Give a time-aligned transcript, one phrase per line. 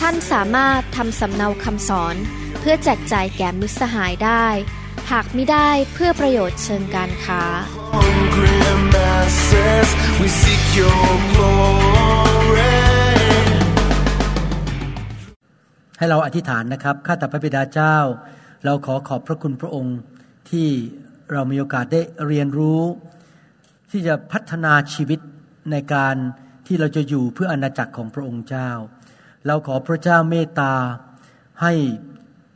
[0.00, 2.16] ท่านสามารถทำสำเนาคำสอน
[2.60, 4.46] เพื่อแจกจ่ายแก่มิตรสหายได้
[5.10, 7.42] หากไม่ได้เพื่อประโยชน์เชิงการค้า
[7.94, 8.58] hungry
[8.94, 9.88] masses,
[10.20, 12.76] we seek your glory.
[15.98, 17.96] ให้เราอธิษฐานนะครับ ข้าแต่พระบิดาเจ้า
[18.64, 19.98] เราขอขอบพระคุณพระองค์
[20.50, 20.68] ที่
[21.32, 22.82] เรามีโอกาสได้เรียนรู้
[23.90, 25.20] ที่จะพัฒนาชีวิต
[25.72, 26.16] ในการ
[26.66, 28.70] ที่เราจะอยู่เพื่ออาณาจักรของพระองค์เจ้า
[29.46, 30.72] เราขอพระเจ้าเมตตา
[31.62, 31.72] ให้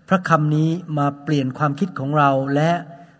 [0.08, 2.70] พระคำนี้มาเปลี่ยนความคิดของเรา และ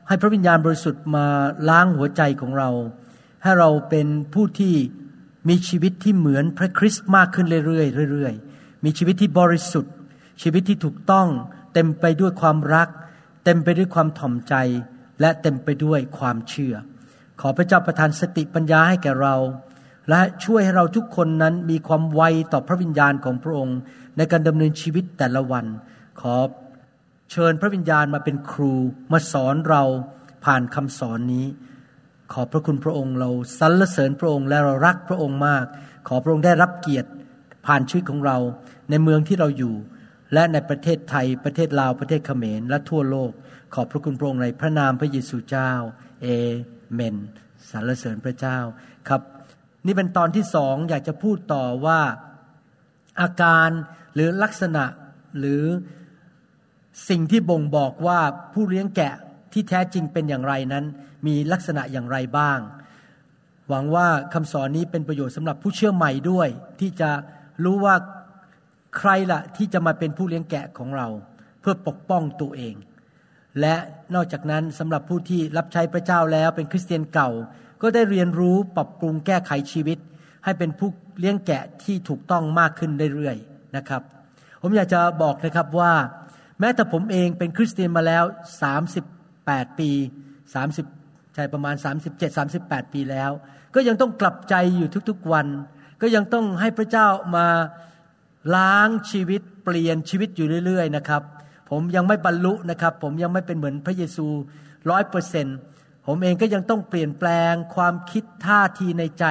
[0.09, 1.27] ให้พระวิญญาณบริสุทธิ์มา
[1.69, 2.71] ล้างหัวใจของเรา
[3.43, 4.75] ให้เราเป็นผู้ที่
[5.49, 9.95] มีชีวิตที่เหมือนพระคริสต์มากขึ้นเรื่อยๆเรื่อยๆ มีชีวิตที่บริสุทธิ์
[10.43, 11.29] ชีวิตที่ถูกต้อง
[11.75, 12.89] เต็มไปด้วยความรัก
[13.45, 14.55] เต็มไปด้วยความถ่อมใจ
[15.21, 16.75] และเต็มไปด้วยความเชื่อ
[17.41, 19.37] ขอพระเจ้าประทานสติปัญญาให้แก่เรา
[20.09, 23.79] และช่วยให้เราทุกคนนั้นมีความไวต่อพระวิญญาณของพระองค์
[24.17, 25.67] ในการดำเนินชีวิตแต่ละวัน
[26.21, 26.35] ขอ
[27.31, 28.75] เชิญพระวิญญาณมาเป็นครู
[29.13, 29.83] มาสอนเรา
[30.45, 31.47] ผ่านคำสอนนี้
[32.33, 35.65] ขอพระคุณพระองค์เราสรรเสริญพระองค์และเรารักพระองค์มาก
[36.09, 37.11] ขอพระองค์ได้รับเกียรติ
[37.67, 38.39] ผ่านชีวิตของเรา
[38.91, 39.75] ในเมืองที่เราอยู่
[40.35, 43.31] และในประเทศไทย ประเทศลาวประเทศเขมรและทั่วโลก
[43.75, 45.73] ขอบพระคุณพระองค์ในพระนามพระเยซูเจ้า
[46.23, 46.27] เอ
[46.95, 47.17] เมน
[47.71, 48.59] สรรเสริญพระเจ้า
[49.09, 49.23] ครับ
[49.87, 52.01] นี่เป็นตอนที่สองอยากจะพูดต่อว่า
[53.21, 53.69] อาการ
[54.15, 54.85] หรือลักษณะ
[55.39, 55.63] หรือ
[57.09, 58.21] สิ่งที่บ่งบอกว่า
[58.53, 59.15] ผู้เลี้ยงแกะ
[59.53, 60.85] ที่แท้จริงเป็นอย่างไรนั้น
[61.27, 62.59] มีลักษณะอย่างไรบ้าง
[63.69, 66.49] หวังว่าคำสอนนี้เป็นประโยชน์สำหรับผู้เชื่อใหม่ด้วย
[66.81, 67.11] ที่จะ
[67.65, 67.95] รู้ว่า
[68.99, 71.09] ใครละที่จะมาเป็นผู้เลี้ยงแกะของเรา
[71.61, 72.75] เพื่อปกป้องตัวเอง
[73.61, 73.75] และ
[74.15, 77.31] นอกจากนั้นสำหรับผู้ที่รับใช้พระเจ้าแล้วเป็นคริสเตียนเก่า
[77.83, 79.99] ก็ได้เรียนรู้ปรับปรุงแก้ไขชีวิต
[80.45, 84.03] ให้เป็นผู้เลี้ยงแกะที่ถูกต้องมากขึ้นเรื่อยๆนะครับ
[84.63, 85.93] ผมอยากจะบอกนะครับว่า
[86.61, 88.25] แม้แต่ผมเองเป็นคริสเตียนมาแล้ว
[89.01, 89.91] 38 ปี
[90.59, 91.75] 30 ใช่ประมาณ
[92.09, 93.31] 37 38 ปีแล้ว
[93.75, 95.47] ก็ยังต้องกลับใจอยู่ทุกๆวัน
[96.03, 97.47] ก็ยังต้องให้พระเจ้ามา
[98.55, 101.23] ล้างชีวิตเปลี่ยนชีวิตอยู่เรื่อย ๆ นะครับ
[101.71, 104.27] ผมยังไม่บรรลุนะครับ ผมยังไม่เป็นเหมือนพระเยซู
[104.91, 105.59] ร้อยเปอร์เซนต์
[106.13, 109.25] ผมเองก็ยังต้องเปลี่ยนแปลงความคิดท่าทีในใจ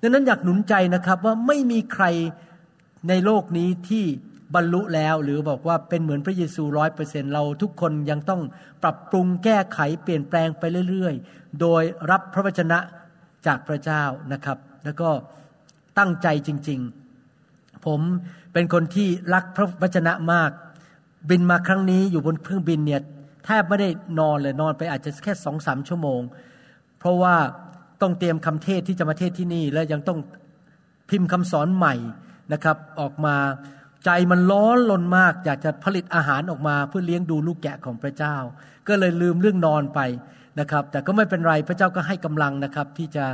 [0.00, 2.04] ดังนั้นอยากหนุนใจนะครับว่าไม่มีใคร
[3.08, 4.04] ในโลกนี้ที่
[4.54, 8.42] บรรลุแล้วหรือบอกว่าเป็นเหมือนพระเยซูร้อยเปอร์เซ็นเราทุกคนยังต้อง
[8.82, 12.78] ปรับปรุงแก้ไขเปลี่ยนแปลงไปเรื่อยๆ โดยรับพระวจนะ
[13.46, 14.02] จากพระเจ้า
[14.32, 15.10] นะครับ แล้วก็
[15.98, 18.00] ตั้งใจจริงๆ ผม
[18.52, 20.50] เป็นคนที่รักพระวจนะมาก
[21.30, 23.02] บินมาครั้งนี้อยู่บนเครื่องบินเนี่ย
[23.44, 23.88] แทบไม่ได้
[24.20, 26.20] นอนเลยนอนไปอาจจะแค่สองสามชั่วโมง
[26.98, 27.34] เพราะว่า
[28.02, 30.18] ต้องเตรียมคำเทศที่จะมาเทศที่นี่ และยังต้อง
[31.10, 31.94] พิมพ์คำสอนใหม่
[32.52, 33.36] นะครับ ออกมา
[34.04, 38.36] ใจมันร้อนลนมาก อยากจะผลิตอาหารออกมาเพื่อเลี้ยงดูลูกแกะของพระเจ้า
[38.88, 40.00] ก็เลยลืมเรื่องนอนไป
[40.60, 43.24] นะครับ แต่ก็ไม่เป็นไรพระเจ้าก็ให้กำลังนะครับที่จะ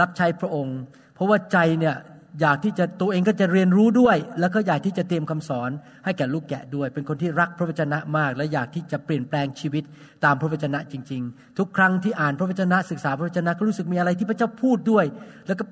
[0.00, 0.78] รับใช้พระองค์
[1.14, 1.94] เพราะว่าใจเนี่ย
[2.40, 5.70] อยากที่จะตัวเองก็จะเรียนรู้ด้วย แล้วก็อยากที่จะเตรียมคำสอน
[6.04, 9.84] ให้แก่ลูกแกะด้วย เป็นคนที่รักพระวจนะมาก และอยากที่จะเปลี่ยนแปลงชีวิต
[10.24, 15.04] ตามพระวจนะจริง ๆ ทุกครั้งที่อ่านพระวจนะศึกษาพระวจนะก็รู้สึกมีอะไรที่พระเจ้าพูดด้วย
[15.46, 15.64] แล้วก็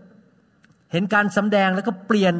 [0.92, 2.34] เห็นการสำแดงแล้วก็เปลี่ยน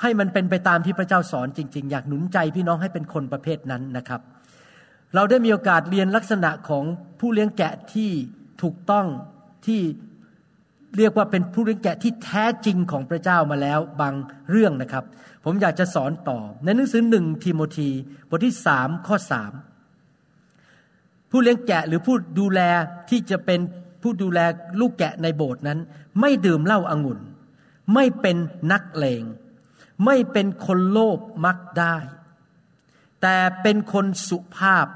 [0.00, 4.20] ให้มันเป็นไปตามที่พระเจ้าสอนจริง ๆ อยากหนุนใจพี่น้องให้เป็นคนประเภทนั้นนะครับ
[5.14, 6.84] เราได้มีโอกาสเรียนลักษณะของ
[7.20, 8.10] ผู้เลี้ยงแกะที่
[8.62, 9.06] ถูกต้อง
[9.66, 9.80] ที่
[10.96, 14.14] เรียกว่าเป็นผู้เลี้ยงแกะที่แท้จริงของพระเจ้ามาแล้วบาง
[14.50, 15.04] เรื่องนะครับ
[15.44, 17.90] ผมอยากจะสอนต่อ ในหนังสือหนึ่งทิโมธี
[18.28, 19.52] บทที่สามข้อสาม
[21.30, 22.60] ผู้เลี้ยงแกะหรือผู้ดูแล
[23.10, 23.60] ที่จะเป็น
[24.02, 24.40] ผู้ดูแล
[24.80, 25.78] ลูกแกะในโบสถ์นั้น
[26.20, 27.18] ไม่ดื่มเหล้าอางุ่น
[27.94, 28.36] ไม่เป็น
[28.72, 29.22] นักเลง
[30.04, 31.96] ไม่เป็นคนโลภมักได้
[33.22, 34.86] แต่เป็นคนสุภาพ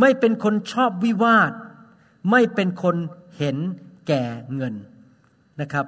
[0.00, 1.52] ไม่เป็นคนชอบวิวาท
[2.30, 2.96] ไม่เป็นคน
[3.38, 3.56] เห็น
[4.08, 4.22] แก่
[4.56, 4.74] เงิน
[5.60, 5.86] นะครับ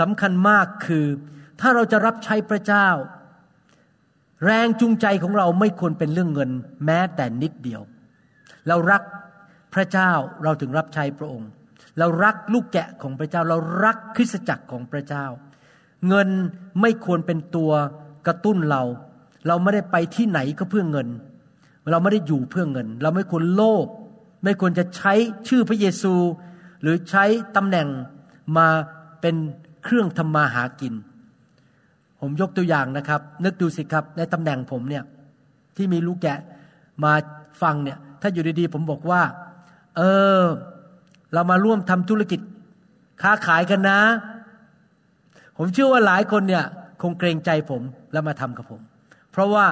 [0.00, 1.06] สำคัญมากคือ
[1.60, 2.88] ถ้าเราจะรับใช้พระเจ้า
[4.44, 6.50] แรงจูงใจของเราไม่ควรเป็นเรื่องเงิน
[6.86, 7.82] แม้แต่นิดเดียว
[8.68, 9.02] เรารัก
[9.74, 10.10] พระเจ้า
[10.44, 11.50] เราถึงรับใช้พระองค์
[11.98, 15.24] เรารักลูกแกะของพระเจ้า เรารักคริสตจักรของพระเจ้า
[16.08, 16.28] เงิน
[16.80, 17.72] ไม่ควรเป็นตัว
[18.26, 18.82] กระตุ้นเรา
[19.46, 21.08] เราไม่ได้ไปที่ไหนก็เพื่อเงิน
[21.90, 23.86] เราไม่ได้อยู่เพื่อเงิน เราไม่ควรโลภ
[24.44, 25.12] ไม่ควรจะใช้
[25.48, 26.14] ชื่อพระเยซู
[26.82, 27.24] หรือใช้
[27.56, 27.88] ตำแหน่ง
[28.56, 28.68] มา
[29.20, 29.36] เป็น
[29.84, 30.94] เครื่องทำมาหากิน
[32.20, 35.04] ผมยกตัวอย่างนะครับ นึกดูสิครับ ในตำแหน่งผมเนี่ย
[35.76, 36.38] ที่มีลูกแกะ
[37.04, 37.12] มา
[37.62, 39.22] ฟังเนี่ย ถ้าอยู่ดีๆ ผมบอกว่า
[39.96, 40.02] เอ
[40.40, 40.42] อ
[41.32, 42.40] เรามาร่วมทำธุรกิจ
[43.22, 44.00] ค้าขายกันนะ
[45.58, 46.64] ผมเชื่อว่าหลายคนเนี่ย
[47.02, 48.80] คงเกรงใจผมแล้วมาทำกับผม
[49.30, 49.66] เพราะว่า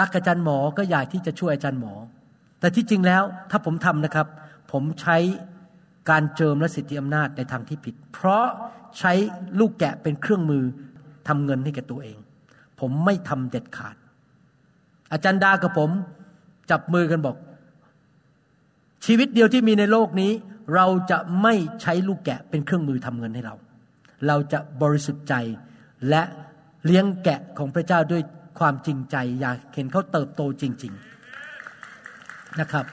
[0.00, 1.92] รักอาจารย์หมอก็อยากที่จะช่วยอาจารย์หมอ
[2.60, 4.26] แต่ที่จริงแล้วถ้าผมทำนะครับ
[4.72, 5.16] ผมใช้
[6.10, 8.46] การเจิมและสิทธิอำนาจในทางที่ผิด เพราะ
[8.98, 9.12] ใช้
[9.58, 10.64] ลูกแกะเป็นเครื่องมือ
[11.28, 12.18] ทำเงินให้แก่ตัวเอง
[12.80, 13.96] ผมไม่ทำเด็ดขาด
[15.12, 15.90] อาจารย์ดากับผม
[16.70, 17.36] จับมือกันบอก
[19.06, 20.32] ชีวิตเดียวที่มีในโลกนี้
[20.74, 23.54] เราจะไม่ใช้ลูกแกะเป็นเครื่องมือทำเงินให้เรา
[24.26, 25.34] เราจะบริสุทธิ์ใจ
[26.08, 26.22] และ
[26.84, 28.22] เลี้ยงแกะของพระเจ้าด้วย
[28.58, 30.92] ความจริงใจ อยากเห็นเขาเติบโตจริง
[31.76, 32.86] ๆนะครับ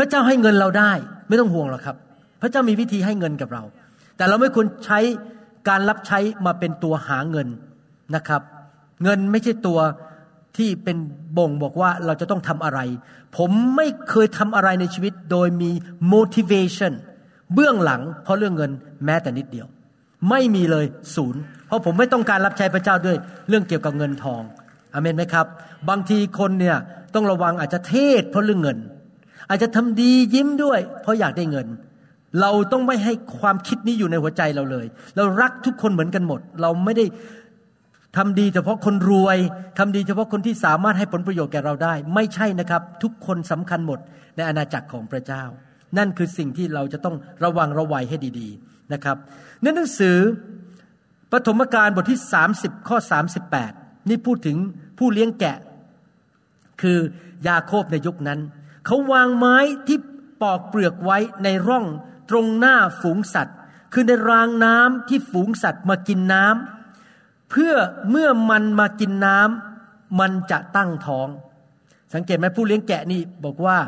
[0.00, 0.92] พระเจ้าให้เงินเราได้
[1.28, 1.96] ไม่ต้องห่วงหรอกครับ
[2.40, 3.62] พระเจ้ามีวิธีให้เงินกับเรา
[4.16, 4.98] แต่เราไม่ควรใช้
[5.68, 7.48] การรับใช้มาเป็นตัวหาเงิน
[8.14, 8.42] นะครับ
[9.02, 9.78] เงินไม่ใช่ตัว
[10.56, 10.96] ที่เป็น
[11.38, 12.80] บ่งบอกว่าเราจะต้องทำอะไร
[13.36, 15.70] ผมไม่เคยทำอะไรในชีวิตโดยมี
[16.12, 16.92] motivation
[17.54, 18.70] เบื้องหลัง เพราะเรื่องเงิน
[19.04, 19.66] แม้แต่นิดเดียว
[20.30, 23.16] ไม่มีเลยศูนย์ เพราะผมไม่ต้องการรับใช้พระเจ้าด้วย
[23.48, 24.42] เรื่องเกี่ยวกับเงินทอง
[24.94, 25.46] อเมนไหมครับ
[25.88, 26.76] บางทีคนเนี่ย
[27.14, 28.78] ต้องระวังอาจจะเทศเพราะเรื่องเงิน
[29.50, 31.68] อาจจะทำดียิ้มด้วย เพราะอยากได้เงิน
[32.40, 34.86] เราต้องไม่ให้ความคิดนี้อยู่ในหัวใจเราเลย
[35.16, 37.04] เรารักทุกคนเหมือนกันหมด เราไม่ได้
[38.16, 39.38] ทำดีเฉพาะคนรวย
[39.78, 43.98] ทำดีเฉพาะคนที่สามารถให้ผลประโยชน์แก่เราได้ ไม่ใช่นะครับ ทุกคนสำคัญหมด
[44.36, 45.44] ในอาณาจักรของพระเจ้า
[45.98, 49.16] นั่นคือสิ่งที่เราจะต้องระวังระวัยให้ดี ๆนะครับ
[49.62, 50.16] ในหนังสือ
[51.32, 52.20] ปฐมกาลบทที่
[52.54, 52.98] 30 ข้อ
[53.52, 54.56] 38 นี่พูดถึง
[54.98, 55.56] ผู้เลี้ยงแกะ
[56.82, 56.98] คือ
[57.48, 58.40] ยาโคบในยุคนั้น
[58.86, 59.56] เขาวางไม้
[59.86, 59.98] ที่
[60.42, 61.86] ปอกเปลือกไว้ในร่อง
[62.30, 63.56] ตรงหน้าฝูงสัตว์
[63.92, 67.74] คือในรางน้ำที่ฝูงสัตว์มากินน้ำเพื่อ
[68.10, 71.28] เมื่อมันมากินน้ำมันจะตั้งท้อง
[72.14, 73.78] สังเกตไหมผู้เลี้ยงแกะนี่บอกว่า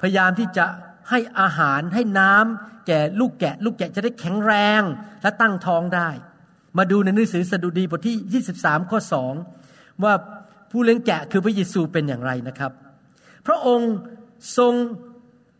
[0.00, 0.66] พยายามที่จะ
[1.10, 4.82] ให้อาหารให้น้ำแก่ลูกแกะ ลูกแกะจะได้แข็งแรง
[5.22, 6.08] และตั้งท้องได้
[6.78, 8.98] มาดูในหนังสือสดุดีบทที่ 23 ข้อ
[9.50, 10.14] 2 ว่า
[10.70, 12.72] ผู้เลี้ยงแกะคือพระเยซูเป็นอย่างไรนะครับ
[13.46, 13.92] พระองค์
[14.56, 14.74] ทรง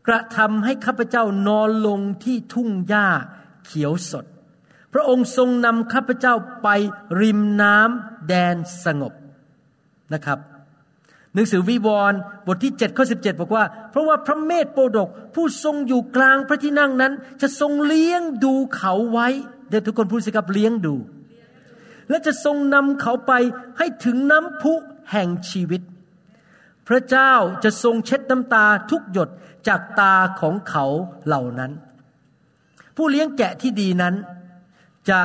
[0.06, 3.08] กระทำให้ข้าพเจ้านอนลงที่ทุ่งหญ้า
[3.66, 4.24] เขียวสด
[4.92, 6.68] พระองค์ทรงนำข้าพเจ้าไป
[7.20, 9.12] ริมน้ำแดนสงบ
[10.14, 10.38] นะครับ
[11.34, 19.28] หนังสือวิวรณ์บทที่7ข้อ17 บอกว่า เพราะว่าพระเมธโปดก ผู้ทรงอยู่กลางพระที่นั่งนั้น จะทรงเลี้ยงดูเขาไว้
[19.68, 20.94] เดี๋ยวทุกคนพูดสิครับเลี้ยงดู
[22.10, 23.32] และจะทรงนำเขาไป
[23.78, 24.74] ให้ถึงน้ำพุ
[25.12, 25.82] แห่งชีวิต
[26.88, 27.32] พระเจ้า
[27.64, 29.30] จะทรงเช็ดน้ำตาทุกหยด
[29.68, 30.86] จากตาของเขา
[31.26, 31.72] เหล่านั้น
[32.96, 34.14] ผู้เลี้ยงแกะที่ดีนั้น
[35.10, 35.20] จะ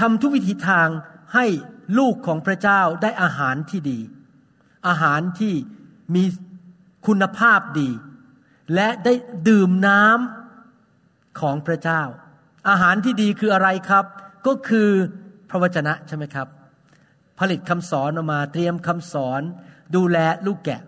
[0.00, 0.88] ทำทุกวิธีทาง
[1.34, 1.46] ให้
[1.98, 3.98] ลูกของพระเจ้าได้อาหารที่ดี
[4.88, 5.54] อาหารที่
[6.14, 6.24] มี
[7.06, 7.90] คุณภาพดี
[8.74, 9.12] และได้
[9.48, 12.02] ดื่มน้ำของพระเจ้า
[12.68, 14.04] อาหารที่ดีคืออะไรครับ
[14.46, 14.88] ก็คือ
[15.50, 16.48] พระวจนะใช่ไหมครับ
[17.38, 19.42] ผลิตคำสอนออกมาเตรียมคำสอน
[19.96, 20.80] ดูแลลูกแกะ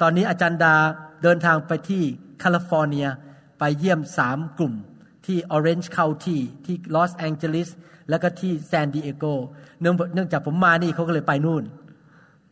[0.00, 0.74] ตอนนี้อาจารย์ดา
[1.22, 2.02] เดินทางไปที่
[2.38, 3.08] แคลิฟอร์เนีย
[3.58, 4.74] ไปเยี่ยมสามกลุ่ม
[5.26, 7.68] ที่ Orange County ที่ลอสแองเจลิส
[8.08, 9.24] แล้วก็ที่แซนดิเอโก
[9.80, 11.62] เนื่องจากผมมานี่เขาก็เลยไปนู่น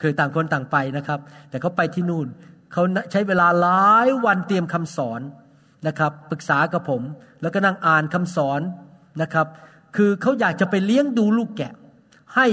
[0.01, 2.27] คือต่างคนต่างไปนะครับ แต่เขาไปที่นู่น
[2.73, 5.21] เขาใช้เวลาหลายวันเตรียมคำสอน
[5.87, 7.03] นะครับปรึกษากับผม
[7.43, 8.61] แล้วก็นั่งอ่านคำสอน
[9.23, 9.47] นะครับ
[9.97, 11.73] คือเขาอยากจะไปเลี้ยงดูลูกแกะ
[12.35, 12.47] ให้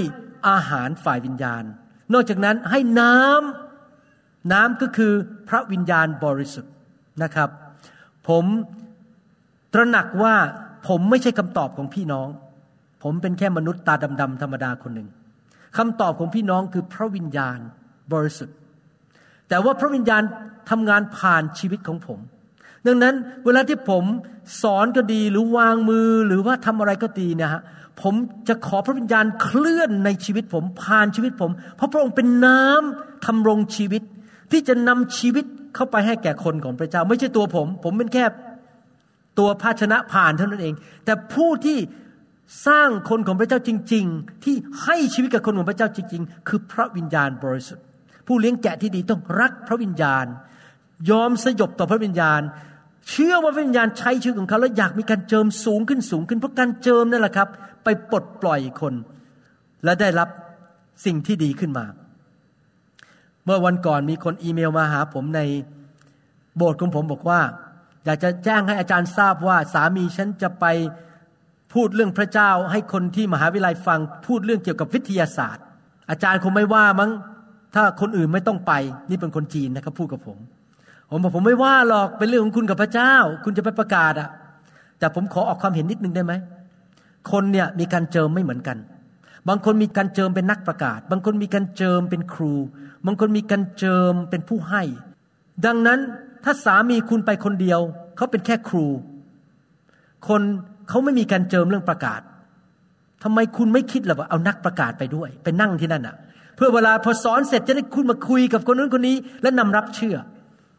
[0.48, 1.64] อาหารฝ่ายวิญญาณ
[2.12, 5.12] นอกจากนั้นให้น้ำน้ำก็คือ
[5.48, 6.72] พระวิญญาณบริสุทธิ์
[7.22, 7.50] นะครับ
[8.28, 8.44] ผม
[9.74, 10.34] ตระหนักว่า
[10.88, 12.28] ผมไม่ใช่คำตอบของพี่น้อง
[13.02, 15.08] ผมเป็นแค่มนุษย์ตาดำๆธรรมดาคนหนึ่ง
[15.76, 17.58] คำตอบของพี่น้องคือพระวิญญาณ
[18.12, 18.56] บริสุทธิ์
[19.48, 20.22] แต่ว่าพระวิญญาณ
[20.70, 22.18] ทำงานผ่านชีวิตของผม
[22.86, 24.04] ดังนั้นเวลาที่ผม
[24.62, 27.62] สอนก็ดีหรือวางมือหรือว่าทำอะไรก็ดีนะฮะ
[28.02, 28.14] ผม
[28.48, 34.02] จะขอพระวิญญาณเคลื่อนในชีวิตผมผ่านชีวิตผม เพราะพระองค์เป็นน้ำทำรงชีวิต
[34.52, 38.24] ที่จะนำชีวิตเข้าไปให้แก่คนของพระเจ้า ไม่ใช่ตัวผม ผมเป็นแค่
[39.38, 40.74] ตัวภาชนะผ่านเท่านั้นเอง
[41.04, 41.78] แต่ผู้ที่
[42.66, 47.84] สร้างคนของพระเจ้าจริง ๆ ที่ให้ชีวิตกับคนของพระเจ้าจริง ๆ คือพระวิญญาณบริสุทธิ์
[48.26, 50.26] ผู้เลี้ยงแกะที่ดีต้องรักพระวิญญาณ
[51.10, 52.40] ยอมสยบต่อพระวิญญาณ
[53.10, 57.48] เชื่อว่าวิญญาณใช้ชีวิตของเขาแล้วอยากมีการเจิมสูงขึ้นสูงขึ้นเพราะการเจิมนั่นแหละครับ
[57.84, 58.94] ไปปลดปล่อยคน
[59.84, 60.28] และได้รับ
[61.04, 61.84] สิ่งที่ดีขึ้นมา
[63.44, 65.40] เมื่อวันก่อนมีคนอีเมลมาหาผมใน
[66.56, 67.40] โบสถ์ของผมบอกว่า
[68.04, 70.64] อยากจะแจ้งให้อาจารย์ทราบว่าสามีฉันจะไป
[71.74, 75.64] พูดเรื่องพระเจ้าให้คนที่มหาวิทยาลัยฟังพูดเรื่องเกี่ยวกับวิทยาศาสตร์
[76.10, 77.10] อาจารย์คงไม่ว่ามั้ง
[77.74, 78.72] ถ้าคนอื่นไม่ต้องไป
[79.10, 80.38] นี่เป็นคนจีนนะครับพูดกับผม
[81.10, 84.28] ผมบอกผมไม่ว่าหรอกเป็นเรื่องของคุณกับพระเจ้า คุณจะไปประกาศอะ
[84.98, 86.32] แต่ผมขอออกความเห็นนิดนึงได้ไหม
[87.30, 88.78] คนเนี่ยมีการเจิมไม่เหมือนกัน
[89.48, 92.54] บางคนมีการเจิมเป็นนักประกาศ บางคนมีการเจิมเป็นครู
[93.06, 94.82] บางคนมีการเจิมเป็นผู้ให้
[95.66, 95.98] ดังนั้น
[96.44, 97.80] ถ้าสามีคุณไปคนเดียว
[98.16, 98.86] เขาเป็นแค่ครู
[100.28, 100.42] คน
[100.88, 102.20] เขาไม่มีการเจิมเรื่องประกาศ
[103.22, 106.16] ทำไมคุณไม่คิดหรอว่าเอานักประกาศไปด้วยไปนั่งที่นั่นอะ
[106.56, 110.16] เพื่อเวลาพอสอนเสร็จจะได้คุณมาคุยกับคนนู้นคนนี้ และนำรับเชื่อ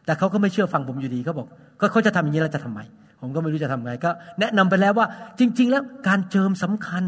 [0.08, 1.46] แต่เขาก็ไม่เชื่อฟังผมอยู่ดีเขาบอก
[1.80, 2.80] ก็เขาจะทำอย่างนี้แล้วจะทำไม
[3.20, 4.10] ผมก็ไม่รู้จะทำไงก็
[4.40, 5.06] แนะนำไปแล้วว่า
[5.38, 7.04] จริง ๆ แล้วการเจิมสำคัญ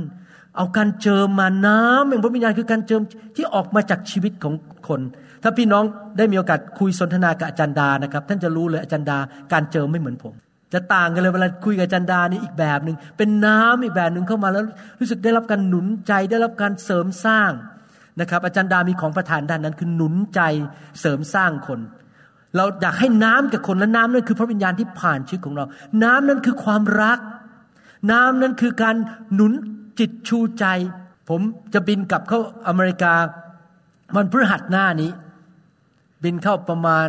[0.57, 3.03] เอาการเจิมมาน้ำแห่งพระวิญญาณคือการเจิม
[3.37, 4.55] ที่ออกมาจากชีวิตของ
[4.89, 5.01] คน
[5.43, 5.85] ถ้าพี่น้อง
[6.19, 9.19] ได้มีโอกาสคุยสนทนากับอาจารย์ดานะครับ ท่านจะรู้เลยอาจารย์ดา
[9.53, 10.35] การเจิมไม่เหมือนผม
[10.73, 14.65] จะต่างกันเลยเวลาคุยกับอาจารย์ดานี่อีกแบบหนึ่งเป็นน้ำอีกแบบหนึ่งเข้ามาแล้ว
[15.01, 17.51] รู้สึกได้รับการหนุนใจได้รับการเสริมสร้าง
[18.21, 20.41] นะครับอาจารย์ดามีของประทานด้านนั้นคือหนุนใจ
[21.01, 21.81] เสริมสร้างคน
[22.57, 25.65] เราอยากให้น้ำกับคนและน้ำนั่นคือพระวิญญาณที่ผ่านชีวิตของเรา
[26.03, 27.19] น้ำนั้นคือความรัก
[28.11, 28.97] น้ำนั้นคือการ
[29.35, 29.53] หนุน
[29.99, 30.65] จิตชูใจ
[31.29, 31.41] ผม
[31.75, 33.15] จะบินกลับเข้าอเมริกา
[34.17, 35.11] วันพฤหัสหน้านี้
[36.25, 37.09] บินเข้าประมาณ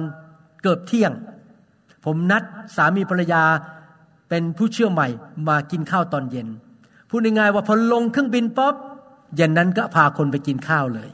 [0.62, 1.12] เกือบเที่ยง
[2.05, 2.43] ผมนัด
[2.75, 3.43] สามีภรรยา
[4.29, 5.07] เป็นผู้เชื่อใหม่
[5.48, 6.48] มากินข้าวตอนเย็น
[7.10, 8.75] พูดง่ายๆว่าพอลงเครื่องบินปุ๊บ
[9.36, 11.10] เย็นนั้นก็พาคนไปกินข้าวเลย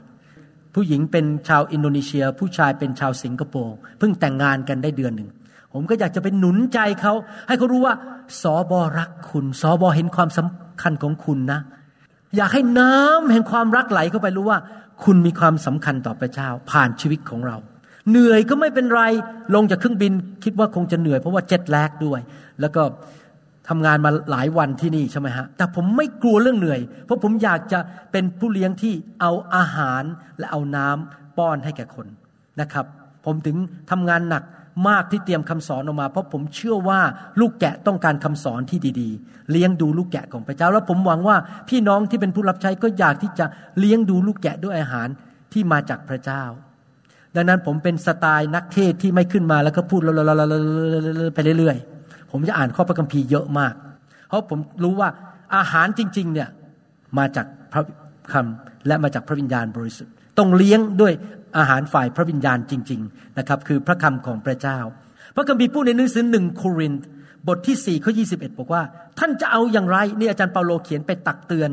[0.78, 5.30] ผู้หญิงเป็นชาวอินโดนีเซีย ผู้ชายเป็นชาวสิงคโปร์เพิ่งแต่งงานกันได้เดือนหนึ่ง
[5.74, 7.14] ผมก็อยากจะไปหนุนใจเขา
[7.48, 7.96] ให้เขารู้ว่า
[8.42, 11.60] สอบอรักคุณสอบอเห็นความสำคัญของคุณนะ
[12.38, 14.60] อยากให้น้ำแห่งความรักไหลเข้าไปรู้ว่า
[15.04, 17.58] คุณมีความสำคัญต่อพระเจ้า ผ่านชีวิตของเรา
[18.10, 19.04] เหนื่อยก็ไม่เป็นไร
[19.56, 20.12] ลงจากเครื่องบิน
[20.44, 22.20] คิดว่าคงจะเหนื่อยเพราะว่า jet lag ด้วย
[22.62, 22.82] แล้วก็
[23.70, 27.80] ทำงานมาหลายวันที่นี่ใช่ไหมฮะ แต่ผมไม่กลัวเรื่องเหนื่อย เพราะผมอยากจะ
[28.12, 30.04] เป็นผู้เลี้ยงที่เอาอาหาร
[30.38, 32.08] และเอาน้ำป้อนให้แก่คน
[32.62, 32.86] นะครับ
[33.26, 33.58] ผมถึง
[33.92, 34.44] ทำงานหนัก
[34.90, 37.00] มากที่เตรียมคำสอนออกมา เพราะผมเชื่อว่า
[37.40, 41.38] ลูกแกะต้องการคำสอนที่ดีๆ เลี้ยงดูลูกแกะของพระเจ้า แล้วผมหวังว่า
[41.70, 43.46] พี่น้องที่เป็นผู้รับใช้ก็อยากที่จะ
[43.80, 45.08] เลี้ยงดูลูกแกะด้วยอาหาร
[45.54, 46.44] ที่มาจากพระเจ้า
[47.36, 50.02] ดังนั้นผมเป็นสไตล์นักเทศที่ไม่ขึ้นมาแล้วก็พูด
[51.36, 51.97] ไปเรื่อยๆ
[52.32, 53.74] ผมจะอ่านข้อพระคัมภีร์เยอะมาก
[54.28, 55.10] เพราะผมรู้ว่า
[55.56, 56.50] อาหารจริง ๆ เนี่ย
[57.18, 57.84] มาจากพระ
[58.34, 61.14] คำและมาจากพระวิญญาณบริสุทธิ์ ต้องเลี้ยงด้วย
[61.58, 64.80] อาหารฝ่ายพระวิญญาณจริง ๆ นะครับ คือพระคำของพระเจ้า
[65.36, 67.02] พระคัมภีร์พูดในหนังสือหนึ่งโครินธ์
[67.48, 68.84] บทที่4ข้อ21 บอกว่า
[69.20, 71.70] ท่านจะเอาอย่างไรนี่อาจารย์เปาโลเขียนไปตักเตือน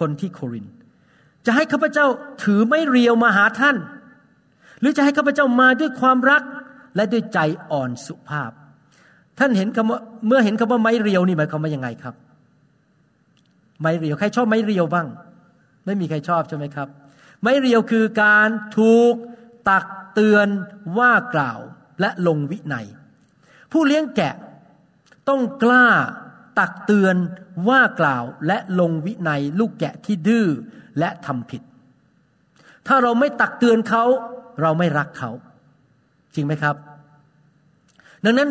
[0.00, 0.72] คนที่โครินธ์
[1.46, 2.06] จะให้ข้าพเจ้า
[2.42, 3.76] ถือไม่เรียวมาหาท่าน
[4.80, 6.42] หรือจะให้ข้าพเจ้ามาด้วยความรัก
[6.96, 7.38] และด้วยใจ
[7.70, 8.50] อ่อนสุภาพ
[9.38, 12.14] ท่านเห็นคำว่าเมื่อเห็นคำว่าไม้เรียวนี่หมายความว่ายังไงครับ
[13.80, 15.06] ไม้เรียวใครชอบไม้เรียวบ้าง
[15.84, 16.88] ไม่มีใครชอบใช่ไหมครับ
[17.42, 19.14] ไม้เรียวคือการถูก
[19.70, 20.48] ตักเตือน
[20.98, 21.58] ว่ากล่าว
[22.00, 22.86] และลงวินัย
[23.72, 24.34] ผู้เลี้ยงแกะ
[25.28, 25.88] ต้องกล้า
[26.58, 27.16] ตักเตือน
[27.68, 30.46] ว่ากล่าวและลงวินัยลูกแกะที่ดื้อ
[30.98, 31.62] และทำผิด
[32.86, 34.04] ถ้าเราไม่ตักเตือนเขา
[34.62, 35.30] เราไม่รักเขา
[36.34, 36.76] จริงไหมครับ
[38.24, 38.48] ดังนั้น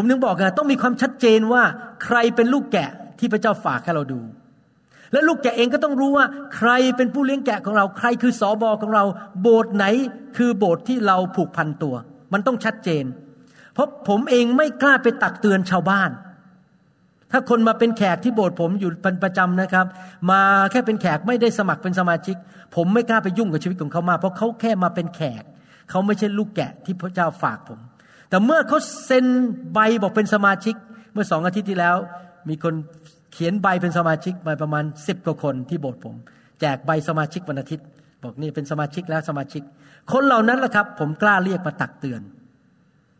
[0.00, 1.62] ผมนึงบอกไงต้องมีความชัดเจนว่า
[2.04, 4.20] ใครเป็นลูกแกะที่พระเจ้าฝากให้เราดู
[5.12, 6.26] และลูกแกะเองก็ต้องรู้ว่า
[6.56, 9.04] ใครเป็นผู้เลี้ยงแกะของเรา ใครคือสอบอของเรา
[9.40, 9.84] โบสถ์ไหน
[10.36, 11.94] คือโบสถ์ที่เราผูกพันตัว
[12.32, 13.04] มันต้องชัดเจน
[13.74, 16.10] เพราะผมเองไม่กล้าไปตักเตือนชาวบ้าน
[17.32, 19.86] ถ้าคนมาเป็นแขกที่โบสถ์ผมอยู่เป็นประจำนะครับ
[20.30, 20.40] มา
[20.70, 22.36] แค่เป็นแขกไม่ได้สมัครเป็นสมาชิก
[22.76, 25.42] ผมไม่กล้าไปยุ่งกับชีวิตของเขามาเพราะเขาแค่มาเป็นแขก
[25.90, 27.80] เขาไม่ใช่ลูกแกะที่พระเจ้าฝากผม
[28.28, 29.26] แต่เมื่อเขาเซ็น
[29.72, 30.74] ใบบอกเป็นสมาชิก
[31.12, 31.96] เมื่อสองอาทิตย์ที่แล้ว
[32.48, 32.74] มีคน
[33.32, 36.14] เขียนใบเป็นสมาชิกมาประมาณสิบกว่าคนที่โบสถ์ผม
[36.60, 37.86] แจกใบสมาชิกวันอาทิตย์
[38.22, 39.62] บอกนี่เป็นสมาชิกแล้วสมาชิก
[40.12, 42.20] คนเหล่านั้นแหละครับ ผมกล้าเรียกมาตักเตือน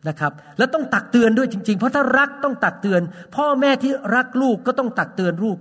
[0.08, 3.00] นะครับแล้วต้องตักเตือนด้วยจริง ๆ เพราะถ้ารักต้องตักเตือน
[3.36, 5.58] พ่อแม่ที่รักลูกก็ต้องตักเตือนลูก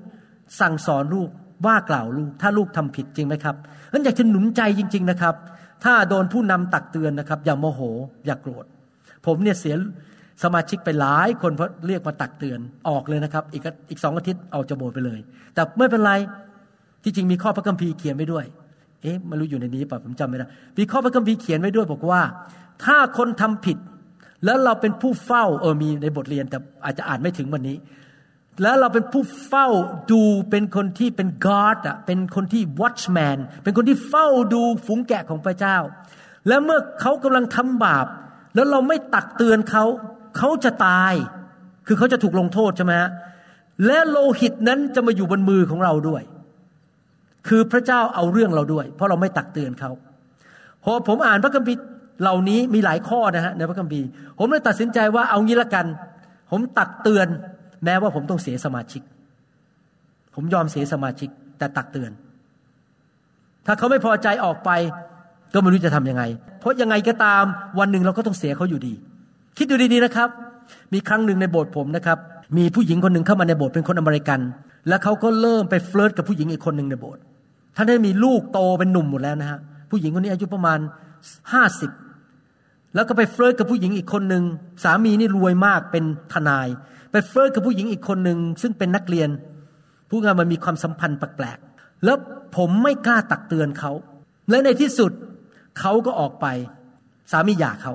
[0.62, 1.30] สั่งสอนลูก
[1.66, 3.56] ว่ากล่าวลูก ถ้าลูกทำผิดจริงไหมครับ
[3.94, 5.36] นั้นอยากจะหนุนใจจริง ๆนะครับ
[5.84, 7.82] ถ้าโดนผู้นำตักเตือนนะครับ อย่าโมโห
[8.26, 8.66] อย่ากโกรธ
[9.28, 9.76] ผมเนี่ยเสีย
[10.44, 15.20] สมาชิกไปหลายคนเพราะเรียกมาตักเตือนออกเลยนะครับ อีกอีกสองอาทิตย์ออกจากโบสไปเลย
[15.54, 16.14] แต่ไม่เป็นไร
[17.04, 18.46] ที่จริงมีข้อพระคัมภีร์เขียนไว้ด้วย
[19.02, 22.22] เอ๊ะไม่รู้อยู่ในนี้ป่ะผมจำไม่ได้มีข้อพระคัมภีร์เขียนไว้ด้วยบอกว่า
[22.86, 23.78] ถ้าคนทำผิด
[24.46, 27.78] แล้วเราเป็นผู้เฝ้าเออมีในบทเรียนแต่อาจจะอ่านไม่ถึงวันนี้
[28.62, 29.68] แล้วเราเป็นผู้เฝ้า
[30.12, 35.78] ดูเป็นคนที่เป็น guard อะเป็นคนที่ watchman เป็นคนที่เฝ้าดูฝูงแกะของพระเจ้า
[36.48, 38.08] แล้วเมื่อเขากำลังทำบาป
[38.56, 39.84] แล้วเราไม่ตักเตือนเขา
[40.38, 41.14] เขาจะตาย
[41.88, 43.10] คือเขาจะถูกลงโทษใช่ไหมฮะ
[43.86, 46.24] และโลหิตนั้นจะมาอยู่บนมือของเราด้วย
[47.48, 49.92] คือพระเจ้าเอาเรื่องเราด้วย เพราะเราไม่ตักเตือนเขา
[50.84, 51.82] พอผมอ่านพระคัมภีร์
[52.22, 54.06] เหล่านี้มีหลายข้อนะฮะในพระคัมภีร์
[54.38, 55.86] ผมเลยตัดสินใจว่าเอางี้ละกัน
[56.52, 57.28] ผมตักเตือน
[57.84, 59.02] แม้ว่าผมต้องเสียสมาชิก
[60.36, 62.12] ผมยอมเสียสมาชิกแต่ตักเตือน
[63.66, 64.70] ถ้าเขาไม่พอใจออกไป
[65.54, 66.24] ก็ไม่รู้จะทํำยังไง
[66.60, 67.44] เพราะยังไงก็ตาม
[67.80, 68.94] วันหนึ่งเราก็ต้องเสียเขาอยู่ดี
[69.58, 70.30] คิดดูดีๆนะครับ
[70.94, 72.18] มีครั้งหนึ่งในโบสถ์ผมนะครับ
[72.58, 74.40] มีผู้หญิงคนหนึ่งเข้ามาในโบสถ์เป็นคนอเมริกัน
[74.88, 77.22] แล้วเขาก็เริ่มไป flirt กับผู้หญิงอีกคนหนึ่งในโบสถ์
[77.76, 79.60] ท่านได้มีลูกโตเป็นหนุ่มหมดแล้วนะฮะ
[79.92, 80.80] ผู้หญิงคนนี้อายุประมาณ
[81.54, 81.92] ห้าสิบ
[82.96, 84.44] แล้วก็ไป flirt กับผู้หญิงอีกคนหนึ่ง
[84.84, 86.68] สามีนี่รวยมากเป็นทนาย
[87.12, 89.30] ไป flirt กับผู้หญิงอีกคนหนึ่งซึ่งเป็นนักเรียน
[90.10, 92.18] ผู้งานมันมีความสัมพันธ์แปลกๆแล้ว
[92.58, 93.92] ผมไม่กล้าตักเตือนเขา
[94.50, 95.12] และในที่สุด
[95.80, 96.46] เขาก็ออกไป
[97.32, 97.94] สามีหย่าเขา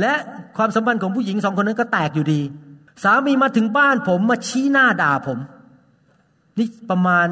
[0.00, 0.12] และ
[0.56, 2.40] ความสัมพันธ์ของผู้หญิงสองคนนั้นก็แตกอยู่ดี
[3.04, 5.38] สามีมาถึงบ้านผมมาชี้หน้าด่าผม
[6.58, 7.26] นี่ประมาณ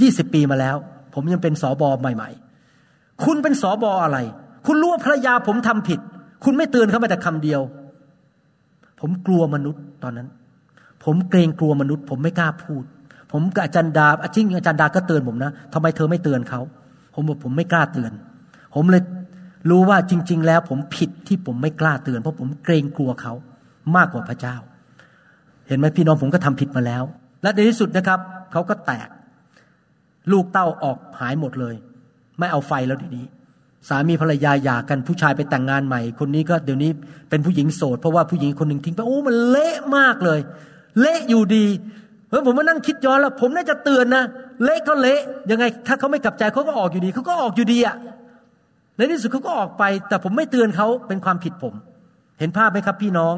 [0.00, 0.76] ยี่สิบปีมาแล้ว
[1.14, 2.30] ผมยังเป็นสอบอใหม่
[2.76, 4.18] ๆ คุณเป็นสอบออะไร
[4.66, 6.00] คุณรู้ว่าภรรยาผมทำผิด
[6.44, 7.60] คุณไม่เตือนเขาแม้แต่คำเดียว
[9.00, 10.28] ผมกลัวมนุษย์ตอนนั้น
[11.04, 12.84] ผมเกรงกลัวมนุษย์ ผมไม่กล้าพูด
[13.32, 16.60] ผมกับอาจารย์ดาจริงอาจารย์ดาก็เตือนผมนะทำไมเธอไม่เตือนเขา
[17.14, 18.12] ผมบอกผมไม่กล้าเตือน
[18.74, 19.02] ผมเลย
[19.70, 23.32] รู้ว่าจริง ๆ แล้วผมผิดที่ผมไม่กล้าเตือน เพราะผมเกรงกลัวเขา
[23.96, 24.56] มากกว่าพระเจ้า
[25.68, 27.02] เห็นไหมพี่น้องผมก็ทำผิดมาแล้ว
[27.42, 28.20] และในที่สุดนะครับ
[28.52, 29.08] เขาก็แตก
[30.32, 31.74] ลูกเต้าออกหายหมดเลย
[32.38, 33.26] ไม่เอาไฟแล้วทีนี้
[33.88, 36.90] สามีภรรยาหย่ากันผู้ชายไปแต่งงานใหม่ คนนี้ก็เดี๋ยวนี้
[37.30, 40.40] เป็นผู้หญิงโสด เพราะว่าผู้หญิงคนหนึ่งทิ้งไปโอ้มันเละมากเลย
[41.00, 41.66] เละอยู่ดี
[42.30, 44.24] เฮ้ยผมมานั่งคิดย้อนแล้ว ผมน่าจะเตือนนะ
[44.64, 47.96] เละก็เละยังไง ถ้าเขาไม่กลับใจเขาก็ออกอยู่ดีเขาก็ออกอยู่ดีอะ
[48.96, 51.74] ในที่สุดเขาก็ออกไป แต่ผมไม่เตือนเขาเป็นความผิดผม
[52.38, 53.34] เห็นภาพไหมครับพี่น้อง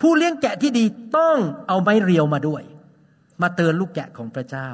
[0.00, 0.84] ผู้เลี้ยงแกะที่ดี
[1.16, 1.36] ต้อง
[1.68, 2.62] เอาไม้เรียวมาด้วย
[3.42, 4.68] มาเตือนลูกแกะของพระเจ้า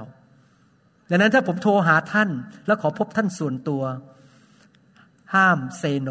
[1.10, 2.30] ดังนั้นถ้าผมโทรหาท่าน
[2.66, 3.82] แล้วขอพบท่านส่วนตัว
[5.34, 6.10] ห้ามเซโน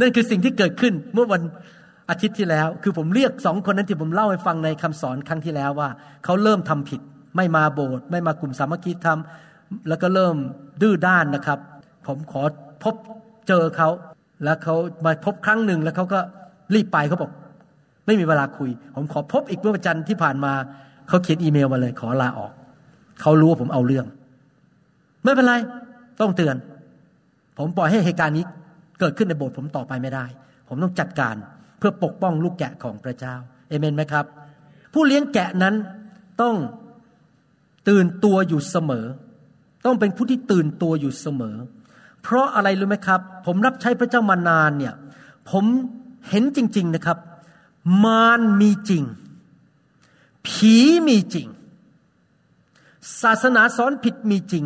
[0.00, 1.42] นั่นคือสิ่งที่เกิดขึ้นเมื่อวัน
[2.10, 5.88] อาทิตย์ที่แล้ว คือผมเรียกสองคนนั้นที่ผมเล่าให้ฟังในคำสอนครั้งที่แล้วว่า
[6.24, 7.00] เขาเริ่มทำผิด
[7.36, 9.20] ไม่มาโบสถ์ไม่มากลุ่มสามัคคีธรรม
[9.88, 10.36] แล้วก็เริ่ม
[10.82, 11.58] ดื้อด้านนะครับ
[12.06, 12.42] ผมขอ
[12.84, 12.94] พบ
[13.48, 13.88] เจอเขา
[14.44, 16.20] แล้วเขามาพบครั้งหนึ่งแล้วเขาก็
[16.74, 17.30] รีบไปเขาบอก
[18.06, 20.52] ไม่มีเวลาคุย ผมขอพบอีกเมื่อวันจันทร์ที่ผ่านมา
[21.08, 22.52] เขาเขียนอีเมลมาเลย ขอลาออก
[23.20, 24.06] เขารู้ว่าผมเอาเรื่อง
[25.24, 25.54] ไม่เป็นไร
[26.20, 26.56] ต้องเตือน
[27.58, 28.44] ผมปล่อยให้เหตุการณ์นี้
[29.00, 30.24] เกิดขึ้นในโบสถ์ผมต่อไปไม่ได้
[30.68, 31.34] ผมต้องจัดการ
[31.78, 33.34] เพื่อปกป้องลูกแกะของพระเจ้า
[33.68, 34.24] เอเมนไหมครับ
[34.92, 35.74] ผู้เลี้ยงแกะนั้น
[36.42, 36.56] ต้อง
[37.88, 39.06] ตื่นตัวอยู่เสมอ
[39.84, 41.56] ต้องเป็นผู้ที่ตื่นตัวอยู่เสมอ
[42.22, 44.94] เพราะอะไรรู้ไหมครับ ผมรับใช้พระเจ้ามานานเนี่ย
[45.50, 45.64] ผม
[46.28, 47.18] เห็นจริง ๆนะครับ
[48.04, 49.04] มารมีจริง
[50.46, 50.76] ผี
[51.08, 51.48] มีจริง
[53.22, 54.64] ศาสนาสอนผิดมีจริง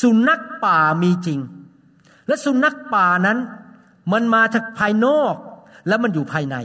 [0.00, 1.38] สุนัขป่ามีจริง
[2.26, 3.38] และสุนัขป่านั้น
[4.12, 5.34] มันมาจากภายนอก
[5.88, 6.56] แล้วมันอยู่ภายใน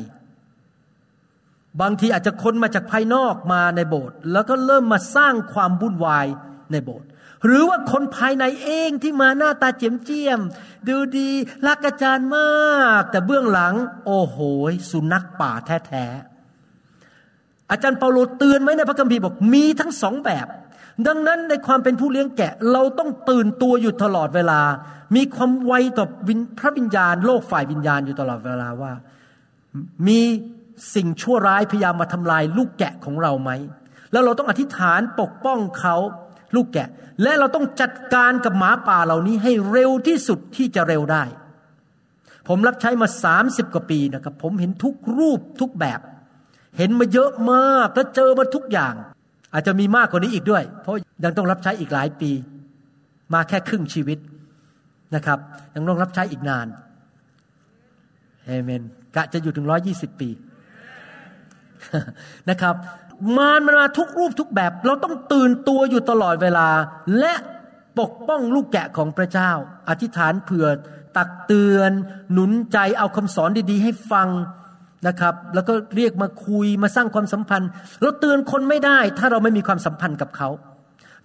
[1.82, 6.25] บางทีอาจจะคนมาจากภายนอกมาในโบสถ์แล้วก็เริ่มมาสร้างความวุ่นวาย
[6.71, 7.08] ในโบสถ์
[7.45, 10.39] หรือว่าคนภายในเองที่มาหน้าตาเจียมเจียม
[10.88, 11.30] ดูดี
[11.67, 13.73] รักอาจารย์มาก แต่เบื้องหลัง
[14.06, 14.38] โอ้โห
[14.91, 15.52] สุนัขป่า
[15.88, 20.47] แท้ๆอาจารย์เปาโลเตือนไหมในพระคัมภีร์บอกมีทั้งสองแบบ
[21.08, 24.62] ดังนั้นในความเป็นผู้เลี้ยงแกะ เราต้องตื่นตัวอยู่ตลอดเวลา
[25.15, 26.06] มีความไวต่อ
[26.60, 28.93] พระวิญญาณ โลกฝ่ายวิญญาณอยู่ตลอดเวลาว่า
[30.08, 30.19] มี
[30.95, 33.52] สิ่งชั่วร้ายพยายามมาทำลายลูกแกะของเราไหม
[34.12, 35.95] แล้วเราต้องอธิษฐานปกป้องเขา
[36.58, 36.89] ลูกแกะ
[37.24, 41.24] และเราต้องจัดการกับหมาป่าเหล่านี้ให้เร็วที่สุดที่จะเร็วได้
[42.48, 46.00] ผมรับใช้มาสามสิบกว่าปีนะครับ ผมเห็นทุกรูปทุกแบบ
[46.78, 48.93] เห็นมาเยอะมากและเจอมาทุกอย่าง
[49.54, 52.32] อาจจะมีมากกว่านี้อีกด้วย เพราะยังต้องรับใช้อีกหลายปี
[53.34, 54.20] มาแค่ครึ่งชีวิต
[55.15, 55.39] นะครับ
[55.74, 56.67] ยังต้องรับใช้อีกนาน
[58.46, 58.82] เอเมน
[59.15, 60.30] กะจะอยู่ถึงร้อยี่สิบปี
[62.50, 62.76] นะครับ
[63.38, 66.67] มารมันมาทุกรูปทุกแบบ เราต้องตื่นตัวอยู่ตลอดเวลา
[67.19, 67.34] และ
[67.99, 69.51] ปกป้องลูกแกะของพระเจ้า
[69.89, 70.67] อธิษฐานเผื่อ
[71.17, 71.91] ตักเตือน
[72.32, 74.27] หนุนใจเอาคำสอนดีๆ ให้ฟัง
[75.08, 77.69] นะครับ แล้วก็เรียกมาคุยมาสร้างความสัมพันธ์
[78.01, 80.49] เราเตือนคนไม่ได้ ถ้าเราไม่มีความสัมพันธ์กับเขา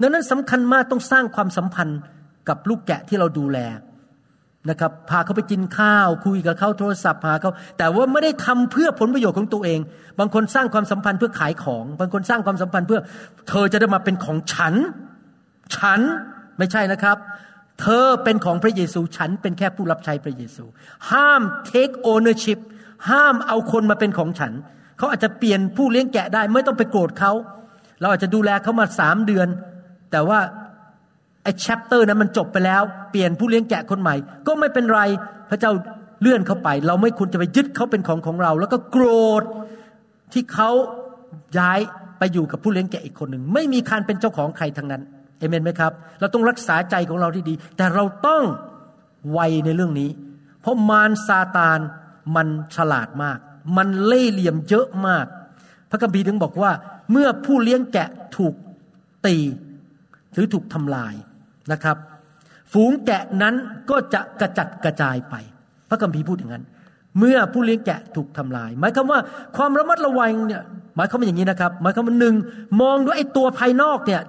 [0.00, 1.98] ดังนั้นสำคัญมากต้องสร้างความสัมพันธ์
[2.48, 3.58] กับลูกแกะที่เราดูแล
[4.70, 9.80] นะครับพาเขาไปกินข้าวคุยกับเขาโทรศัพท์หาเขาแต่ว่าไม่ได้ทำเพื่อผลประโยชน์ของตัวเอง
[10.18, 13.00] บางคนสร้างความสัมพันธ์เพื่อขายของ บางคนสร้างความสัมพันธ์เพื่อ
[13.48, 14.74] เธอจะได้มาเป็นของฉัน
[15.76, 16.00] ฉัน
[16.58, 17.16] ไม่ใช่นะครับ
[17.80, 20.64] เธอเป็นของพระเยซูฉันเป็นแค่ผู้รับใช้พระเยซู
[21.10, 22.58] ห้าม take ownership
[23.10, 24.52] ห้ามเอาคนมาเป็นของฉัน
[24.98, 27.32] เขาอาจจะเปลี่ยนผู้เลี้ยงแกะได้ ไม่ต้องไปโกรธเขา
[28.00, 29.48] เราอาจจะดูแลเขามาสามเดือน
[30.12, 30.38] แต่ว่า
[31.42, 34.14] ไอ้แชปเตอร์นั้นมันจบไปแล้ว เปลี่ยนผู้เลี้ยงแกะคนใหม่
[34.46, 35.00] ก็ไม่เป็นไร
[35.50, 35.72] พระเจ้า
[36.20, 39.06] เลื่อนเขาไป เราไม่ควรจะไปยึดเขาเป็นของของเรา แล้วก็โกร
[39.40, 39.42] ธ
[40.32, 40.70] ที่เขา
[41.58, 41.80] ย้าย
[42.18, 45.02] ไปอยู่กับผู้เลี้ยงแกะอีกคนหนึ่งไม่มีการเป็นเจ้าของใครทั้งนั้น
[45.38, 48.42] เอเมนไหมครับ เราต้องรักษาใจของเราที่ดี แต่เราต้อง
[49.32, 50.10] ไวในเรื่องนี้
[50.60, 51.78] เพราะมารซาตาน
[52.36, 53.38] มันฉลาดมาก
[53.76, 55.26] มันเล่เหลี่ยมเยอะมาก
[55.90, 56.72] พระคัมภีร์ถึงบอกว่า
[57.10, 58.54] เมื่อผู้เลี้ยงแกะถูก
[59.26, 59.36] ตี
[60.32, 61.14] หรือถูกทำลาย
[61.72, 61.96] นะครับ
[62.72, 63.54] ฝูงแกะนั้น
[63.90, 65.34] ก็จะกระจัดกระจายไป
[65.88, 66.64] พระคัมภีร์พูดอย่างนั้น
[67.18, 69.20] เมื่อผู้เลี้ยงแกะถูกทำลาย หมายความว่า
[69.56, 70.62] ความระมัดระวังเนี่ย
[70.96, 72.34] หมายความว่าอย่างนี้นะครับ หมายความว่าหนึ่ง
[72.80, 74.20] มองด้วยไอ้ตัวภายนอกเนี่ย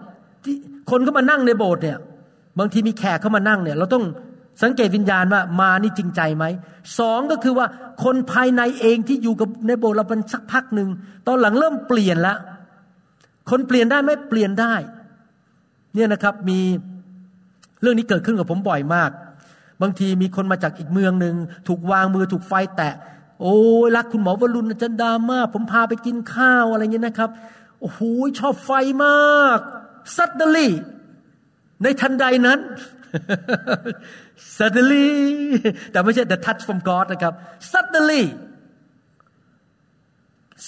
[0.44, 0.56] ที่
[0.92, 1.98] คนเข้ามานั่งในโบสถ์เนี่ย
[2.60, 4.04] บางทีมีแขกเข้ามานั่งเนี่ย เราต้อง
[4.64, 6.46] สังเกตวิญญาณว่ามานี่จริงใจไหม
[7.00, 7.68] สองก็คือว่า
[8.04, 10.90] คนภายในเองที่อยู่กับในโบสถ์เราเป็นสักพักหนึ่ง
[11.28, 12.38] ตอนหลังเริ่มเปลี่ยนล้ว
[13.50, 14.74] คนเปลี่ยนได้ไหมเปลี่ยนได้
[15.96, 16.60] เนี่ยนะครับมี
[17.84, 19.12] เรื่องนี้เกิดขึ้นกับผมบ่อยมาก
[19.82, 21.36] บางทีมีคนมาจากอีกเมืองหนึ่ง
[21.68, 22.94] ถูกวางมือถูกไฟแตะ
[23.42, 27.30] โอ้ยรักคุณหมอวรุณจารย์ดามาก ผมพาไปกินข้าวอะไรเงี้ยนะครับ
[27.82, 28.00] โอ้โห
[28.40, 28.72] ชอบไฟ
[29.06, 29.60] มาก
[30.16, 30.74] ซัดเดลี่
[31.84, 32.60] ในทันใดนั้น
[34.58, 35.08] suddenly
[35.92, 37.34] แต่ไม่ใช่ the touch from God นะครับ
[37.72, 38.24] suddenly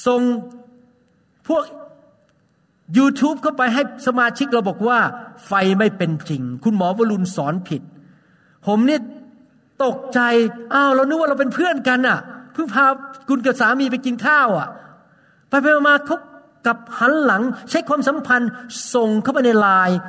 [0.06, 0.21] ส่ง
[1.47, 1.63] พวก
[2.98, 5.00] YouTube เข้าไปให้สมาชิกเราบอกว่า
[5.48, 7.82] ไฟไม่เป็นจริง คุณหมอวรุณสอนผิด
[8.67, 9.02] ผมเนี่ย
[9.84, 10.19] ตกใจ
[10.74, 12.19] อ้าวเรานึกว่าเราเป็นเพื่อนกันอะ่ะ
[12.54, 12.86] เพิ่งพา
[13.30, 14.67] คุณกับสามีไปกินข้าวอะ่ะ
[15.50, 16.17] ไปไปมาเขา
[16.67, 18.52] กับหันหลังใช้ความสัมพันธ์
[18.93, 20.00] ส่งเข้าไปในไลน์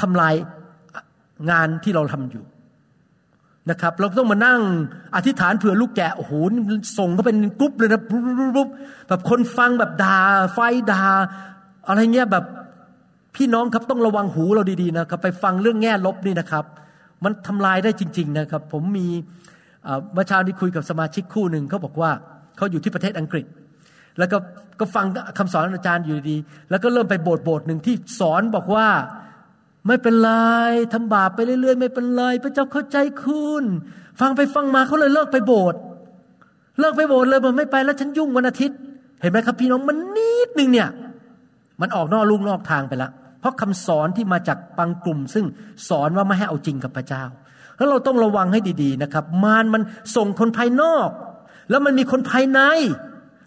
[0.00, 0.34] ทำลาย
[1.50, 2.44] งานที่เราทำอยู่
[3.70, 4.60] นะครับ เราต้องมานั่ง
[5.16, 6.32] อธิษฐานเผื่อลูกแกะโอ้โห
[6.98, 8.68] ส่งเขาเป็นกรุ๊ปเลยนะปุ๊บ
[9.08, 10.18] แบบคนฟังแบบด่า
[10.54, 10.58] ไฟ
[10.92, 11.04] ด่า
[11.88, 12.44] อะไรเงี้ยแบบ
[13.36, 16.64] พี่น้องครับต้องระวังหูเราดีๆนะครับ ไปฟังเรื่องแง่ลบนี่นะครับ
[17.24, 19.08] มันทำลายได้จริง ๆนะครับ ผมมี
[20.12, 22.10] เมื่อเช้านี้คุยกับสมาชิกคู่หนึ่งเขาบอกว่า
[22.56, 23.46] เขาอยู่ที่ประเทศอังกฤษ
[24.18, 24.38] แล้วก็
[24.80, 25.06] ก็ฟัง
[25.38, 26.36] คำสอนอาจารย์อยู่ดี
[26.70, 28.86] แล้วก็เริ่มไปโบสถ์โบสถ์หนึ่งที่สอนบอกว่า
[29.86, 30.30] ไม่เป็นไร
[30.92, 33.64] ทำบาปไปเรื่อยๆ ไม่เป็นไรพระเจ้าเข้าใจคุณ
[34.20, 35.80] ฟังไปฟังมาเขาเลยเลิกไปโบสถ์
[36.80, 38.78] เลิกไปโบสถ์เลยมันไม่ไปแล้วฉันยุ่งวันอาทิตย์
[39.20, 40.88] เห็นไหมครับพี่น้องมันนิดนึงเนี่ย
[41.82, 45.46] มันออกนอกลูกนอกทางไปแล้วเพราะคำสอนที่มาจากบางกลุ่ม ซึ่ง
[45.88, 47.24] สอนว่าไม่ให้เอาจริงกับพระเจ้า
[47.76, 49.82] แล้วเราต้องระวังให้ดีๆนะครับ มารมัน
[50.16, 51.08] ส่งคนภายนอก
[51.70, 52.60] แล้วมันมีคนภายใน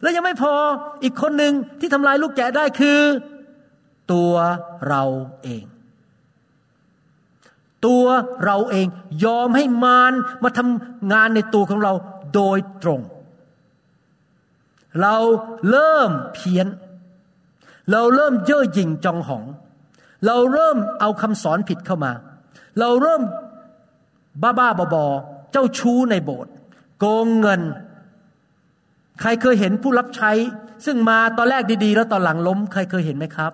[0.02, 0.54] แล้วยังไม่พอ
[1.04, 3.00] อีกคนหนึ่งที่ทำลายลูกแกะได้คือ
[4.12, 4.34] ตัว
[4.88, 5.04] เรา
[5.44, 5.64] เอง
[7.86, 8.06] ตัว
[8.46, 8.88] เราเอง
[9.26, 11.94] ยอมให้มารมาทำงานในตัวของเรา
[12.34, 13.02] โดยตรง
[15.02, 15.16] เรา
[15.70, 19.44] เริ่มเพี้ยนเเราเริ่มเย่อหยิ่งจองหอง
[20.26, 22.12] เราเริ่มเอาคำสอนผิดเข้ามา
[22.80, 23.22] เราเริ่ม
[24.42, 25.06] บ้าบ้าบอ
[25.52, 26.54] เจ้าชู้ในโบสถ์
[27.00, 27.62] โกงเงิน
[29.22, 30.32] ใครเคยเห็นผู้รับใช้
[30.86, 33.52] ซึ่งมาตอนแรกดีๆ แล้วตอนหลังล้ม ใครเคยเห็นไหมครับ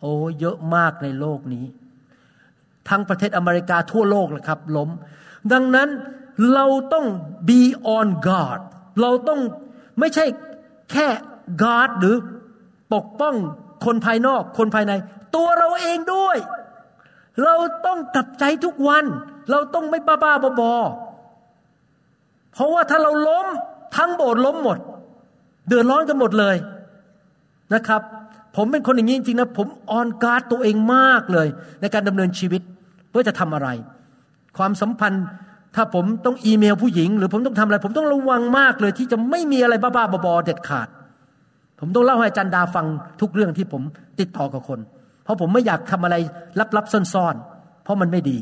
[0.00, 1.64] โอ้เยอะมากในโลกนี้
[2.88, 4.90] ทั้งประเทศอเมริกาทั่วโลกเลยครับ ล้ม
[5.52, 5.88] ดังนั้น
[6.54, 7.06] เราต้อง
[7.48, 7.60] be
[7.96, 8.60] on guard
[9.00, 9.40] เราต้อง
[9.98, 10.24] ไม่ใช่
[10.92, 11.08] แค่
[11.62, 12.16] guard หรือ
[12.94, 13.34] ปกป้อง
[13.84, 14.92] คนภายนอก คนภายใน
[15.36, 16.36] ตัวเราเองด้วย
[17.44, 17.54] เรา
[17.86, 19.04] ต้องกลับใจทุกวัน
[19.50, 20.72] เราต้องไม่บ้าบ้าบอ
[22.54, 23.46] เพราะว่าถ้าเราล้ม
[23.96, 24.78] ทั้งโบสถ์ล้มหมด
[25.66, 26.56] เดือดร้อนกันหมดเลย
[27.74, 28.02] นะครับ
[28.56, 31.48] ผมเป็นคนอย่างนี้จริงๆนะผมออนการ์ดตัวเองมากเลย
[31.80, 32.62] ในการดำเนินชีวิต
[33.10, 33.68] เพื่อจะทำอะไร
[34.58, 35.24] ความสัมพันธ์
[35.76, 40.88] ถ้าผมต้องอีเมลผู้หญิง หรือผมต้องทำอะไร ผมต้องระวังมากเลย ที่จะไม่มีอะไรบ้าๆบอๆเด็ดขาด
[41.80, 42.86] ผมต้องเล่าให้อาจารย์ดาฟัง
[43.20, 43.82] ทุกเรื่องที่ผม
[44.20, 44.80] ติดต่อกับคน
[45.24, 46.16] เพราะผมไม่อยากทำอะไร
[46.76, 48.38] ลับๆซ่อนๆ เพราะมันไม่ดี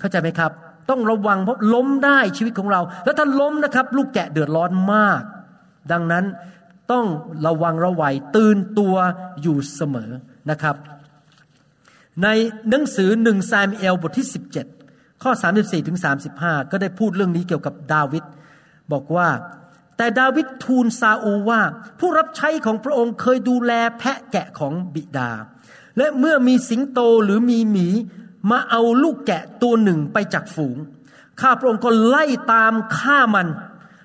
[0.00, 0.50] เข้าใจไหมครับ
[0.90, 5.22] ต้องระวังเพราะล้มได้ชีวิตของเรา แล้วถ้าล้มนะครับ ลูกแกะเดือดร้อนมาก
[5.92, 6.24] ดังนั้น
[6.92, 7.06] ต้อง
[7.46, 8.94] ระวังระวัยตื่นตัว
[9.42, 10.10] อยู่เสมอ
[10.50, 10.76] นะครับ
[12.22, 12.28] ใน
[12.70, 14.26] หนังสือหนึ่งซามเอลบทที่
[14.74, 15.30] 17 ข้อ
[15.60, 15.98] 34ถึง
[16.34, 18.24] 35 ก็ได้พูดเรื่องนี้เกี่ยวกับดาวิด
[18.92, 19.28] บอกว่า
[20.02, 21.60] แต่ดาวิดทูลซาอูว่า
[22.00, 25.30] ผู้รับใช้ของพระองค์เคยดูแลแพะแกะของบิดา
[25.98, 27.88] และเมื่อมีสิงโตหรือมีหมี
[28.50, 30.76] มาเอาลูกแกะตัวหนึ่งไปจากฝูง
[31.40, 33.48] ข้าพระองค์ก็ไล่ตามฆ่ามัน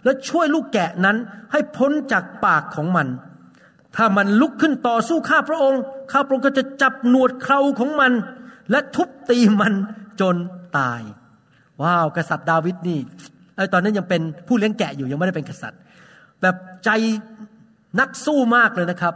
[0.03, 1.17] และช่วยลูกแกะนั้น
[1.51, 3.07] ให้พ้นจากปากของมัน
[3.95, 5.81] ถ้ามันลุกขึ้นต่อสู้ข้าพระองค์
[6.11, 8.11] ข้าพระองค์ก็จะจับหนวดเคราของมัน
[8.71, 9.73] และทุบตีมัน
[10.19, 10.35] จน
[10.77, 11.01] ตาย
[11.81, 12.99] ว้าว กษัตริย์ดาวิดนี่
[13.55, 15.79] ไอตอนนั้นยังเป็นผู้เลี้ยงแกะอยู่ยังไม่ได้เป็นกษัตริย์
[16.41, 16.89] แบบใจ
[17.99, 19.15] นักสู้มากเลยนะครับ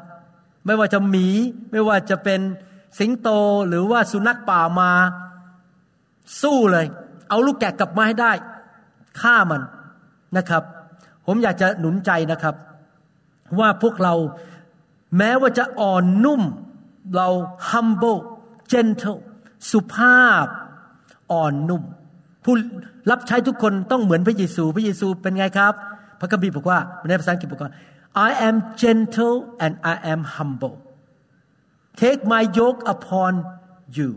[0.65, 1.27] ไม่ว่าจะหมี
[1.71, 2.41] ไม่ว่าจะเป็น
[2.99, 3.29] สิงโต
[3.67, 4.91] หรือว่าสุนัขป่ามา
[6.41, 6.85] สู้เลย
[7.29, 8.31] เอาลูกแกะกลับมาให้ได้
[9.19, 9.61] ฆ่ามัน
[10.37, 10.63] นะครับ
[11.25, 12.55] ผมอยากจะหนุนใจนะครับ
[13.59, 14.13] ว่าพวกเรา
[15.17, 16.41] แม้ว่าจะอ่อนนุ่ม
[17.15, 17.27] เรา
[17.69, 18.19] humble
[18.71, 19.19] gentle
[19.71, 20.45] สุภาพ
[21.31, 21.81] อ่อนนุ่ม
[22.43, 22.55] ผู้
[23.11, 25.73] รับใช้ทุกคนต้องเหมือนพระเยซู พระเยซูเป็นไงครับ
[26.21, 26.79] พระคัมภีร์บอกว่า
[27.09, 27.73] ในภาษาอังกฤษบอกว่า
[28.27, 30.75] I am gentle and I am humble
[32.03, 33.31] take my yoke upon
[33.97, 34.09] you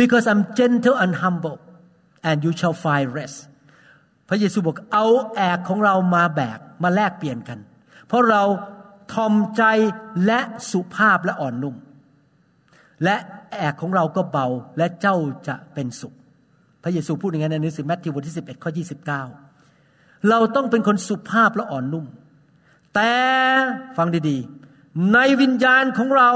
[0.00, 1.58] because I'm gentle and humble
[2.28, 3.38] and you shall find rest
[4.28, 7.58] พระเยซูบอกเอาแอกของเรามาแบกมาแลกเปลี่ยนกัน
[8.06, 8.42] เพราะเรา
[9.12, 9.62] ทอมใจ
[10.26, 11.76] และสุภาพและอ่อนนุ่ม
[13.04, 13.16] และ
[13.52, 14.46] แอกของเราก็เบา
[14.78, 15.16] และเจ้า
[15.48, 16.14] จะเป็นสุข
[16.82, 18.70] พระเยซูพูดอย่างนั้นในหนังสือแมทธิวบทที่11ข้อ
[19.34, 19.45] 29
[20.30, 22.06] เราต้องเป็นคนสุภาพและอ่อนนุ่ม
[22.94, 23.12] แต่
[23.96, 26.30] ฟังดีๆ ในวิญญาณของเรา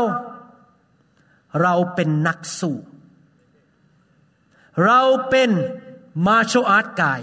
[1.62, 2.77] เราเป็นนักสู้
[4.87, 5.51] เราเป็น
[6.27, 7.21] มาร์ชอาร์ตกาย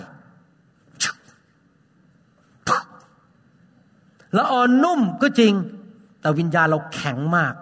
[4.34, 5.54] เราอ่อนนุ่มก็จริง
[6.22, 7.54] แต่วิญญาณเราแข็งมาก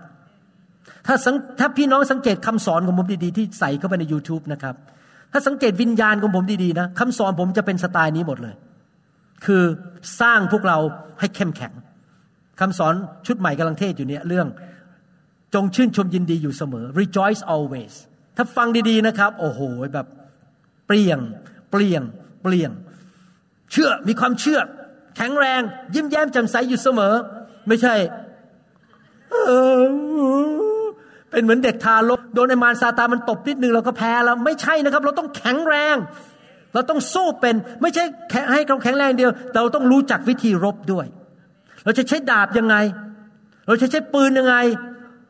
[1.08, 1.16] ถ้า
[1.60, 4.76] ถ้าพี่น้องสังเกตคำสอนของผมดีๆ ที่ใส่เข้าไปใน YouTube นะครับ
[5.32, 8.56] ถ้าสังเกตวิญญาณของผมดีๆนะคำสอนผมจะเป็นสไตล์นี้หมดเลย
[9.46, 9.64] คือ
[10.22, 10.78] สร้างพวกเรา
[11.20, 11.74] ให้เข้มแข็ง
[12.60, 12.94] คำสอน
[13.28, 14.48] ชุดใหม่กำลังเทศอยู่เนี่ยเรื่อง
[15.54, 17.94] จงชื่นชมยินดีอยู่เสมอ rejoice always
[18.38, 19.60] ถ้าฟังดีๆนะครับ โอ้โห
[19.94, 20.08] แบบ
[20.88, 21.20] เปลี่ยง
[21.72, 22.02] เปลี่ยง
[22.44, 22.72] เปลี่ยง
[23.72, 24.60] เชื่อมีความเชื่อ
[25.18, 25.62] แข็งแรง
[25.96, 27.14] ยิ้มแย้มแจ่มใสอยู่เสมอ
[27.68, 27.96] ไม่ใช่
[31.30, 35.96] เป็นเหมือนเด็กทารกโดนไอมารซาตามันตบนิดนึงเราก็แพ้แล้ว ไม่ใช่นะครับ เราต้องแข็งแรง
[36.76, 38.04] เราต้องสู้เป็นไม่ใช่
[38.52, 41.06] ให้เราแข็งแรงเดียว เราต้องรู้จักวิธีรบด้วย
[41.84, 42.76] เราจะใช้ดาบยังไง
[43.68, 44.56] เราจะใช้ปืนยังไง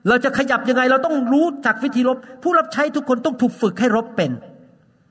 [0.10, 4.32] เราจะขยับยังไง เราต้องรู้จักวิธีรบ ผู้รับใช้ทุกคนต้องถูกฝึกให้รบเป็น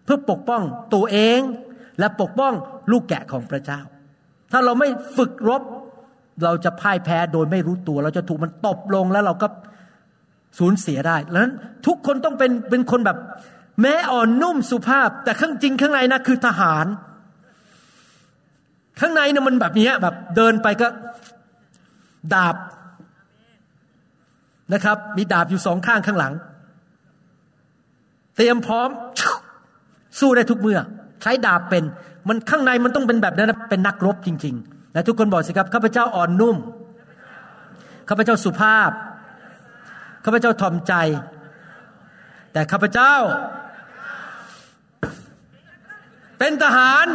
[0.05, 0.63] เพื่อปกป้อง
[0.95, 1.41] ตัวเอง
[1.99, 2.53] และปกป้อง
[2.91, 3.81] ลูกแกะของพระเจ้า
[4.53, 5.63] ถ้าเราไม่ฝึกรบ
[6.45, 9.49] เราจะพ่ายแพ้โดยไม่รู้ตัว เราจะถูกมันตบลงแล้วเราก็
[10.59, 11.55] สูญเสียได้ดังนั้น
[11.87, 13.19] ทุกคนต้องเป็นเป็นคนแบบ
[13.81, 16.87] แม้อ่อนนุ่มสุภาพ แต่ข้างจริงข้างในนะคือทหาร
[19.01, 20.89] ข้างในเนี่ยมันแบบนี้แบบเดินไปก็
[22.35, 22.57] ดาบ
[24.73, 26.33] นะครับ มีดาบอยู่สองข้างข้างหลัง
[28.37, 28.89] เตรียมพร้อม
[30.21, 30.79] สู้ได้ทุกเมื่อ
[31.23, 31.85] ใช้ดาบเป็น
[32.29, 36.57] มันข้างในมันต้องเป็นแบบนั้นเป็นนักรบจริงๆและทุกคนบอกสิครับข้าพเจ้าอ่อนนุ่ม
[38.09, 38.91] ข้าพเจ้าสุภาพ
[40.25, 40.95] ข้าพเจ้าถ่อมใจ
[42.53, 43.15] แต่ข้าพเจ้า
[46.45, 47.07] เป็นทหาร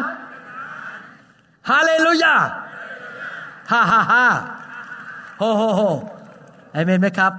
[1.70, 2.36] ฮาเลลูยา
[3.72, 4.26] ฮ่าฮ่าฮ่า
[5.40, 5.82] โฮโฮโฮ
[6.74, 7.34] เอเมนไหมครับ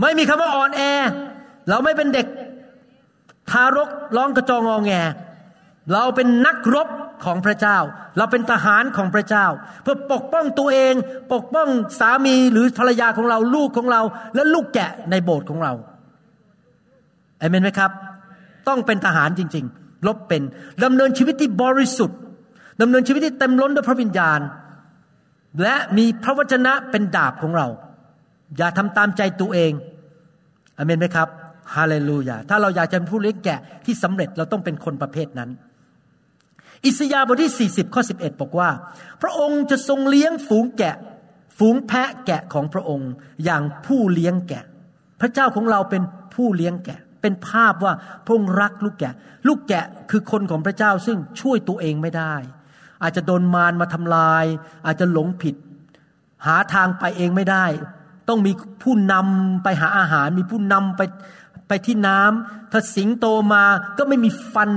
[0.00, 0.82] ไม่มีคำว่าอ่อนแอ
[1.68, 2.26] เราไม่เป็นเด็ก
[3.50, 4.92] ทารกร้องกระจองงอแง
[5.92, 6.88] เราเป็นนักรบ
[7.24, 7.78] ของพระเจ้า
[8.16, 9.46] เราเป็นทหารของพระเจ้า
[9.82, 10.94] เพื่อปกป้องตัวเอง
[11.32, 11.68] ปกป้อง
[12.00, 14.02] สามีหรือภรรยาของเราลูกของเรา
[14.34, 15.72] และลูกแกะในโบสถ์ของเรา
[17.38, 17.90] เอเมนไหมครับ
[18.68, 20.42] ต้องเป็นทหารจริง ๆ ลบเป็น
[20.84, 22.18] ดำเนินชีวิตที่บริสุทธิ์
[22.80, 24.40] ดำเนินชีวิตที่เต็มล้นด้วยพระวิญญาณ
[25.62, 27.68] และมีพระวจนะเป็นดาบของเรา
[28.56, 29.72] อย่าทำตามใจตัวเอง
[30.78, 31.28] อเมนไหมครับ
[31.74, 35.50] ฮาเลลูยาถ้าเราอยากจะเป็นผู้เลี้ยงแกะที่สำเร็จเราต้องเป็นคนประเภทนั้น
[36.86, 38.70] อิสยาห์บทที่ 40 ข้อ 11 บอกว่า
[39.22, 40.96] พระองค์จะทรงเลี้ยงฝูงแกะ
[41.58, 43.10] ฝูงแพะแกะของพระองค์
[43.44, 44.64] อย่างผู้เลี้ยงแกะ
[45.20, 46.02] พระเจ้าของเราเป็น
[46.34, 47.92] ผู้เลี้ยงแกะ เป็นภาพว่า
[48.24, 49.14] พระองค์รักลูกแกะ
[49.48, 52.34] ลูกแกะคือคนของพระเจ้าซึ่งช่วยตัวเองไม่ได้
[53.02, 54.44] อาจจะโดนมารมาทำลาย
[54.86, 55.54] อาจจะหลงผิด
[56.46, 57.66] หาทางไปเองไม่ได้
[58.28, 61.02] ต้องมีผู้นำไปหาอาหาร มีผู้นำไป
[61.68, 63.64] ไปที่น้ำถ้าสิงโตมา
[63.98, 64.70] ก็ไม่มีฟัน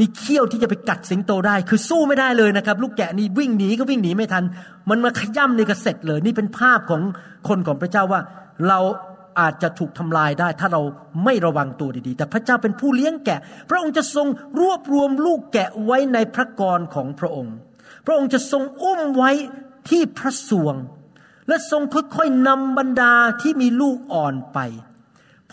[0.00, 4.44] มีเขี้ยวที่จะไปกัดสิงโตได้ คือสู้ไม่ได้เลยนะครับ ลูกแกะนี่วิ่งหนีก็วิ่งหนีไม่ทัน
[4.90, 7.02] มันมาขย่ำในกระเสร็จเลย นี่เป็นภาพของ
[7.48, 8.20] คนของพระเจ้าว่า
[8.68, 8.78] เรา
[9.40, 10.82] อาจจะถูกทำลายได้ ถ้าเรา
[11.24, 14.26] ไม่ระวังตัวดีๆ แต่พระเจ้าเป็นผู้เลี้ยงแกะ พระองค์จะทรง
[14.60, 17.54] รวบรวมลูกแกะไว้ในพระกรของพระองค์
[18.06, 19.30] พระองค์จะทรงอุ้มไว้
[19.88, 20.76] ที่พระสวง
[21.48, 24.58] และทรงค่อยๆนำบรรดาที่มีลูกอ่อนไป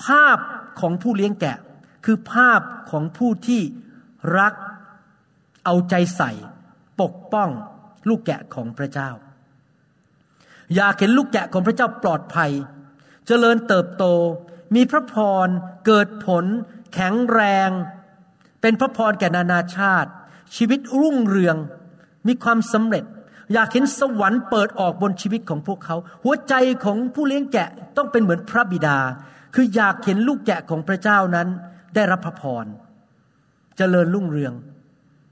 [0.04, 0.38] ภาพ
[0.80, 1.58] ของผู้เลี้ยงแกะ
[2.06, 3.62] คือภาพของผู้ที่
[4.38, 4.54] รัก
[5.66, 6.32] เอาใจใส่
[7.02, 7.50] ปกป้อง
[8.10, 9.10] ลูกแกะของพระเจ้า
[10.76, 12.52] อยากเห็นลูกแกะของพระเจ้าปลอดภัย
[13.28, 14.06] เจริญเติบโต
[14.76, 15.48] มีพระพร
[15.86, 16.46] เกิดผล
[16.94, 17.70] แข็งแรง
[18.62, 20.10] เป็นพระพรแก่นานาชาติ
[20.56, 21.56] ชีวิตรุ่งเรือง
[22.28, 23.04] มีความสำเร็จ
[23.54, 29.00] อยากเห็นสวรรค์เปิดออกบนชีวิตของพวกเขา หัวใจของผู้เลี้ยงแกะต้องเป็นเหมือนพระบิดา
[29.56, 31.48] คืออยากเห็นลูกแกะของพระเจ้านั้น
[31.96, 32.66] ได้รับพระพร
[33.78, 34.54] เจริญรุ่งเรือง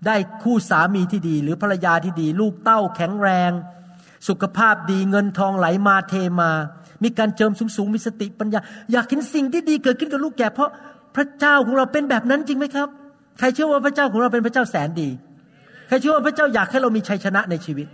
[0.07, 3.51] ได้คู่สามีที่ดี หรือภรรยาที่ดี ลูกเต้าแข็งแรง
[4.27, 6.51] สุขภาพดีเงินทองไหลมาเทมา
[7.05, 8.59] มีการเจิมสูงสูงมีสติปัญญา
[8.91, 10.69] อยากเห็นสิ่งที่ดีเกิดขึ้นกับลูกแกะเพราะ
[11.15, 12.89] พระเจ้าของเราเป็นแบบนั้นจริงไหมครับ
[13.39, 15.09] ใครเชื่อว่าพระเจ้าของเราเป็นพระเจ้าแสนดี
[15.87, 17.87] ใครเชื่อว่าพระเจ้าอยากให้เรามีชัยชนะในชีวิต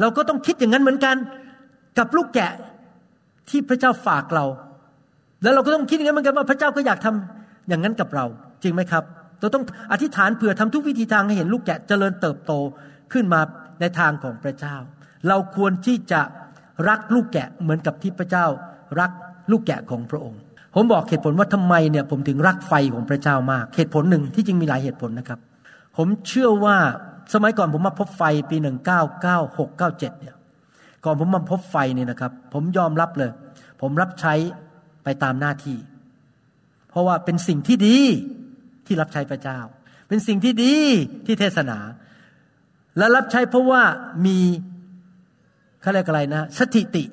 [0.00, 1.16] เราก็ต้องคิดอย่างนั้นเหมือนกัน
[1.98, 2.52] กับลูกแกะ
[3.50, 4.44] ที่พระเจ้าฝากเรา
[5.42, 8.24] แล้วเราก็ต้องคิดอย่างนั้นเหมือนกันว่าพระเจ้าก็อยากทำอย่างนั้นกับเรา
[8.62, 9.04] จริงไหมครับ
[9.40, 12.52] เราต้องอธิษฐานเผื่อทำทุกวิธีทางให้เห็นลูกแกะเจริญเติบโต
[13.12, 13.40] ขึ้นมา
[13.80, 14.76] ในทางของพระเจ้า
[15.28, 16.20] เราควรที่จะ
[16.88, 18.46] รักลูกแกะเหมือนกับที่พระเจ้า
[19.00, 19.10] รัก
[19.50, 20.40] ลูกแกะของพระองค์
[20.74, 25.40] ผมบอกเหตุผลว่าทำไมเนี่ยผมถึงรักไฟของพระเจ้ามาก เหตุผลหนึ่งที่จริงมีหลายเหตุผลนะครับ
[25.96, 26.76] ผมเชื่อว่า
[27.34, 30.36] สมัยก่อนผมมาพบไฟปีหนึ่งเก้าเก้าหกเก้าเจ็ดเนี่ย
[31.04, 33.30] ก่อนผมมาพบไฟเนี่ยนะครับ ผมยอมรับเลย
[33.80, 34.34] ผมรับใช้
[35.04, 35.78] ไปตามหน้าที่
[36.90, 37.98] เพราะว่าเป็นสิ่งที่ดี
[38.86, 39.58] ที่รับใช้พระเจ้า
[40.08, 40.74] เป็นสิ่งที่ดี
[41.26, 41.78] ที่เทศนา
[42.98, 43.82] และรับใช้เพราะว่า
[44.26, 44.38] มี
[45.82, 47.04] เขาเรียกอะไรนะ สถิติ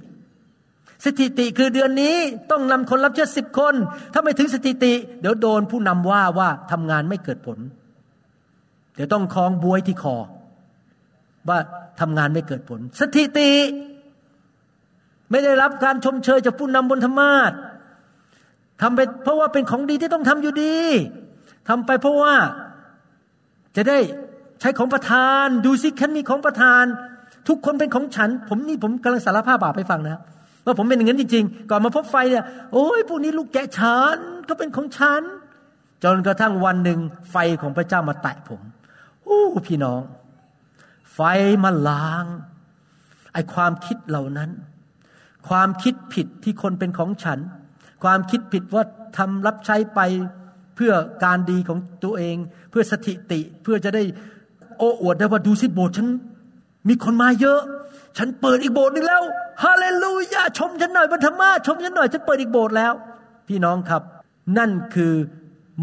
[1.06, 2.16] สถิติคือเดือนนี้
[2.52, 3.76] ต้องนำคนรับเชื่อสิบคน
[4.14, 7.60] ถ้าไม่ถึงสถิติ เดี๋ยวโดนผู้นำว่าว่าทำงานไม่เกิดผล
[8.96, 10.18] เดี๋ยวต้องคล้องบวยที่คอ
[11.50, 11.60] ว่า
[12.00, 13.52] ทำงานไม่เกิดผล สถิติ
[15.30, 17.54] ไม่ได้รับการชมเชยจากผู้นำบนธรรมาท
[18.82, 20.78] ทำไปเพราะว่าเป็นของดีที่ต้องทำอยู่ดี
[21.70, 22.36] ทำไปเพราะว่า
[23.76, 24.00] จะได้
[24.62, 26.84] ใช้ของประทาน ดูสิฉันมีของประทาน
[27.50, 30.22] ทุกคนเป็นของฉัน ผมนี่ผมกำลังสารภาพบาปไปฟังนะ
[30.66, 34.18] ว่าผมเป็นอย่างนั้นจริงๆ ก่อนมาพบไฟเนี่ย โอ้ยพวกนี้ลูกแกะฉัน
[34.50, 35.22] ก็เป็นของฉัน
[36.04, 37.00] จนกระทั่งวันหนึ่ง
[37.32, 38.62] ไฟของพระเจ้ามาแตะผม
[39.24, 40.02] โอ้พี่น้อง
[41.14, 41.20] ไฟ
[41.64, 42.26] มาล้าง
[43.34, 44.50] ไอความคิดเหล่านั้น
[45.48, 47.40] ความคิดผิดที่คนเป็นของฉัน
[48.04, 48.84] ความคิดผิดว่า
[49.18, 50.00] ทำรับใช้ไป
[50.76, 52.38] เพื่อการดีของตัวเอง
[52.70, 54.04] เพื่อสถิติเพื่อจะได้
[54.78, 56.08] โอ้อวดได้ว่าดูสิโบสถ์ฉัน
[56.88, 57.60] มีคนมาเยอะ
[58.18, 59.22] ฉันเปิดอีกโบสถ์นึงแล้ว
[59.64, 62.94] ฮาเลลูยาชมฉันหน่อยบรรธมาชมฉันหน่อย ฉันเปิดอีกโบสถ์แล้ว
[63.48, 64.02] พี่น้องครับ
[64.58, 65.14] นั่นคือ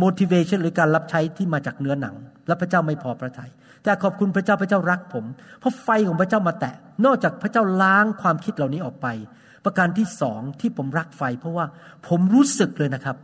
[0.03, 2.15] motivation หรือการรับใช้ที่มาจากเนื้อหนัง
[2.47, 3.51] และพระเจ้าไม่พอพระทยัย
[3.83, 5.25] แต่ขอบคุณพระเจ้าพระเจ้ารักผม
[5.61, 9.07] เพราะไฟของพระเจ้ามาแตะ นอกจากพระเจ้าล้างความคิดเหล่านี้ออกไป
[9.65, 11.67] ประการที่สองที่ผมรักไฟ เพราะว่า
[12.09, 13.17] ผมรู้สึกเลยนะครับ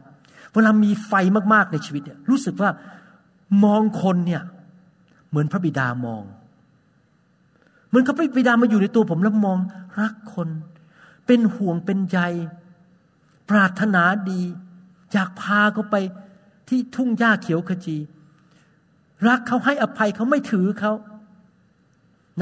[0.55, 1.13] เวลามีไฟ
[1.55, 2.71] มากๆในชีวิตเนี่ยรู้สึกว่า
[3.65, 4.43] มองคนเนี่ย
[5.31, 6.23] เหมือนพระบิดามอง
[7.93, 9.59] เหมือนกับพระบิดามาอยู่ในตัวผมแล้วมอง
[10.01, 10.49] รักคน
[11.27, 12.19] เป็นห่วงเป็นใย
[13.51, 14.41] ปรารถนาดี
[15.13, 15.97] อยากพาเขาไป
[16.69, 17.97] ที่ทุ่งหญ้าเขียวขจี
[19.29, 20.93] รักเขาให้อภัยเขาไม่ถือเขา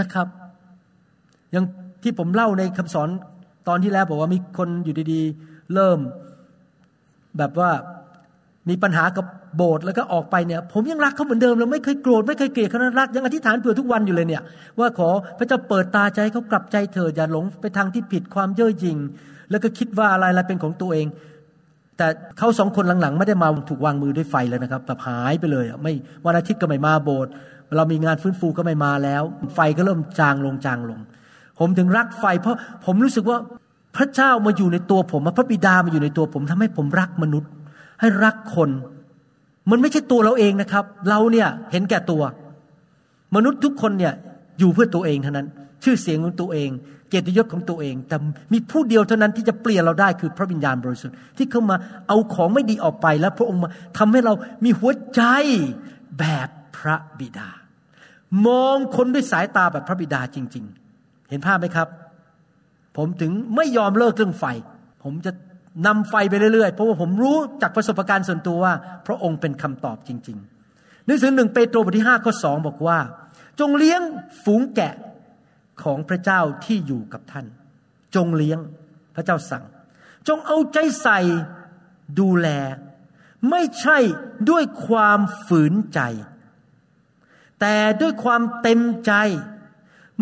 [0.00, 0.26] นะครับ
[1.50, 1.66] อย่าง
[2.02, 3.08] ที่ผมเล่าในคำสอน
[3.68, 5.98] ตอนที่แล้วบอกว่ามีคนอยู่ดีๆ เริ่ม
[7.38, 7.70] แบบว่า
[8.68, 14.42] มีปัญหากับโบสถ์แล้วก็ออกไปเนี่ย ผมยังรักเขาเหมือนเดิมเราไม่เคยโกรธไม่เคยเกลียดเขานั้นรักยังอธิษฐานเผื่อทุกวันอยู่เลยเนี่ย
[14.78, 18.98] ว่าขอพระเจ้าเปิดตาใจเขากลับใจเถิดอย่าหลงไปทางที่ผิดความเย่อหยิ่ง
[19.50, 21.06] แล้วก็คิดว่าอะไรอะไรเป็นของตัวเอง
[21.96, 22.06] แต่
[22.38, 25.92] เขาสองคนหลังๆ ไม่ได้มาถูกวางมือด้วยไฟเลยนะครับแบบหายไปเลยไม่
[26.24, 27.30] วันอาทิตย์ก็ไม่มาโบสถ์
[27.76, 29.22] เรามีงานฟื้นฟูก็ไม่มาแล้ว
[29.54, 31.00] ไฟก็เริ่มจางลงจางลง
[31.58, 33.38] ผมถึงรักไฟ เพราะผมรู้สึกว่า
[33.96, 37.50] พระเจ้ามาอยู่ในตัวผมพระบิดามาอยู่ในตัวผมทำให้ผมรักมนุษย์
[38.00, 38.70] ให้รักคน
[39.70, 42.22] มันไม่ใช่ตัวเราเองนะครับ เราเนี่ยเห็นแก่ตัว
[43.36, 44.14] มนุษย์ทุกคนเนี่ย
[44.58, 45.46] อยู่เพื่อตัวเองเท่านั้น
[45.84, 46.70] ชื่อเสียงของตัวเอง
[47.08, 48.16] เกียรติยศของตัวเอง แต่
[48.52, 51.76] มีผู้เดียวเท่านั้นที่จะเปลี่ยนเราได้คือพระวิญญาณบริสุทธิ์ที่เข้ามา
[52.08, 54.32] เอาของไม่ดีออกไปแล้วพระองค์มาทำให้เรา
[54.64, 55.22] มีหัวใจ
[56.18, 57.48] แบบพระบิดา
[58.46, 60.64] มองคนด้วยสายตาแบบพระบิดาจริง
[60.96, 61.88] ๆ เห็นภาพไหมครับ
[62.96, 64.44] ผมถึงไม่ยอมเลิกเรื่องไฟ
[65.02, 65.32] ผมจะ
[65.86, 68.72] นำไฟไปเรื่อยๆ เพราะว่าผมรู้จากประสบการณ์ส่วนตัวว่า
[69.06, 72.98] พระองค์เป็นคำตอบจริงๆหนังสือหนึ่งเปโตรบทที่ห้าข้อสองบอกว่า
[73.60, 74.02] จงเลี้ยง
[74.44, 74.94] ฝูงแกะ
[75.82, 77.46] ของพระเจ้าที่อยู่กับท่าน
[78.14, 78.58] จงเลี้ยง
[79.14, 79.64] พระเจ้าสั่ง
[80.28, 81.20] จงเอาใจใส่
[82.20, 82.48] ดูแล
[83.50, 83.98] ไม่ใช่
[84.50, 86.00] ด้วยความฝืนใจ
[87.60, 89.12] แต่ด้วยความเต็มใจ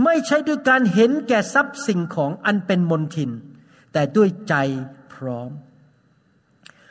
[0.04, 3.30] ไม่ใช่ด้วยการเห็นแก่ทรัพย์สิ่งของอันเป็นมนทิน
[3.92, 4.54] แต่ด้วยใจ
[5.18, 5.50] พร้อม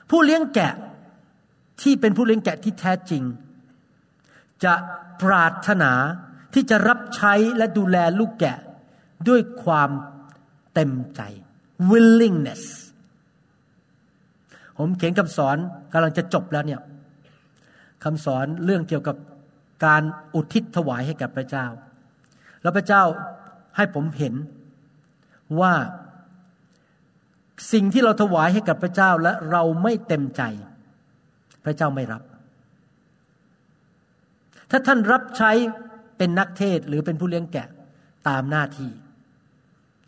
[0.10, 0.74] ผู้เลี้ยงแกะ
[1.82, 3.24] ที่เป็นผู้เลี้ยงแกะที่แท้จริง
[4.64, 4.74] จะ
[5.22, 5.92] ปรารถนา
[6.54, 8.58] ที่จะรับใช้และดูแลลูกแกะ
[9.28, 9.90] ด้วยความ
[10.74, 11.22] เต็มใจ
[11.92, 12.64] willingness
[14.78, 15.58] ผมเขียนคำสอน
[15.94, 16.82] กำลังจะจบแล้วเนี่ย
[18.04, 19.16] คำสอนเรื่องเกี่ยวกับ
[19.86, 20.04] การ
[20.36, 21.68] อุทิศถวายให้กับพระเจ้า
[22.62, 23.04] แล้วพระเจ้า
[23.76, 24.34] ให้ผมเห็น
[25.60, 25.74] ว่า
[27.74, 30.42] สิ่งที่เราถวายให้กับพระเจ้าและเราไม่เต็มใจ
[31.66, 32.24] พระเจ้าไม่รับ
[34.72, 35.52] ถ้าท่านรับใช้
[36.18, 37.68] เป็นนักเทศหรือเป็นผู้เลี้ยงแกะ
[38.28, 38.92] ตามหน้าที่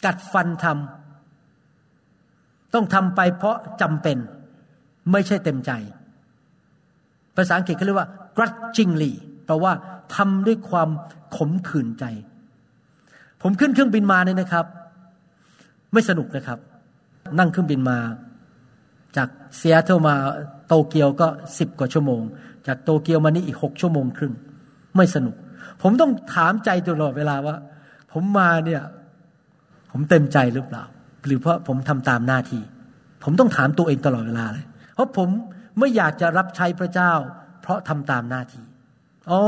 [0.05, 4.17] กัดฟันทำต้องทำไปเพราะจำเป็น
[5.11, 5.71] ไม่ใช่เต็มใจ
[7.35, 9.11] ภาษาอังกฤษเขาเรียกว่า grudgingly
[9.45, 9.73] แปลว่า
[10.15, 10.89] ทำด้วยความ
[11.35, 12.05] ขมขื่นใจ
[13.41, 14.65] ผมขึ้นเครื่องบินมาเนี่ยนะครับ
[15.93, 16.59] ไม่สนุกนะครับ
[17.37, 17.99] นั่งเครื่องบินมา
[19.17, 20.15] จากเซียเทลมา
[20.67, 21.27] โตเกียวก็
[21.59, 22.21] สิบกว่าชั่วโมง
[22.67, 24.33] จากโตเกียวมานี่อีกหกชั่วโมงครึ่ง
[24.95, 25.35] ไม่สนุก
[25.81, 27.55] ผมต้องถามใจตลอดเวลาว่า
[28.11, 28.81] ผมมาเนี่ย
[29.91, 30.83] ผมเต็มใจหรือเปล่า
[31.25, 32.61] หรือเพราะผมทำตามหน้าที่
[33.23, 35.29] ผมต้องถามตัวเองตลอดเวลาเลย เพราะผม
[35.79, 37.11] ไม่อยากจะรับใช้พระเจ้า
[37.61, 38.63] เพราะทำตามหน้าที่
[39.27, 39.41] โอ้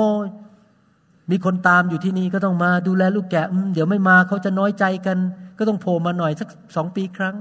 [1.32, 5.18] มีคนตามอยู่ที่นี่ก็ต้องมาดูแลลูกแกะเดี๋ยวไม่มาเขาจะน้อยใจกัน
[5.58, 7.36] ก็ต้องโผล่มาหน่อยสักสองปีครั้ง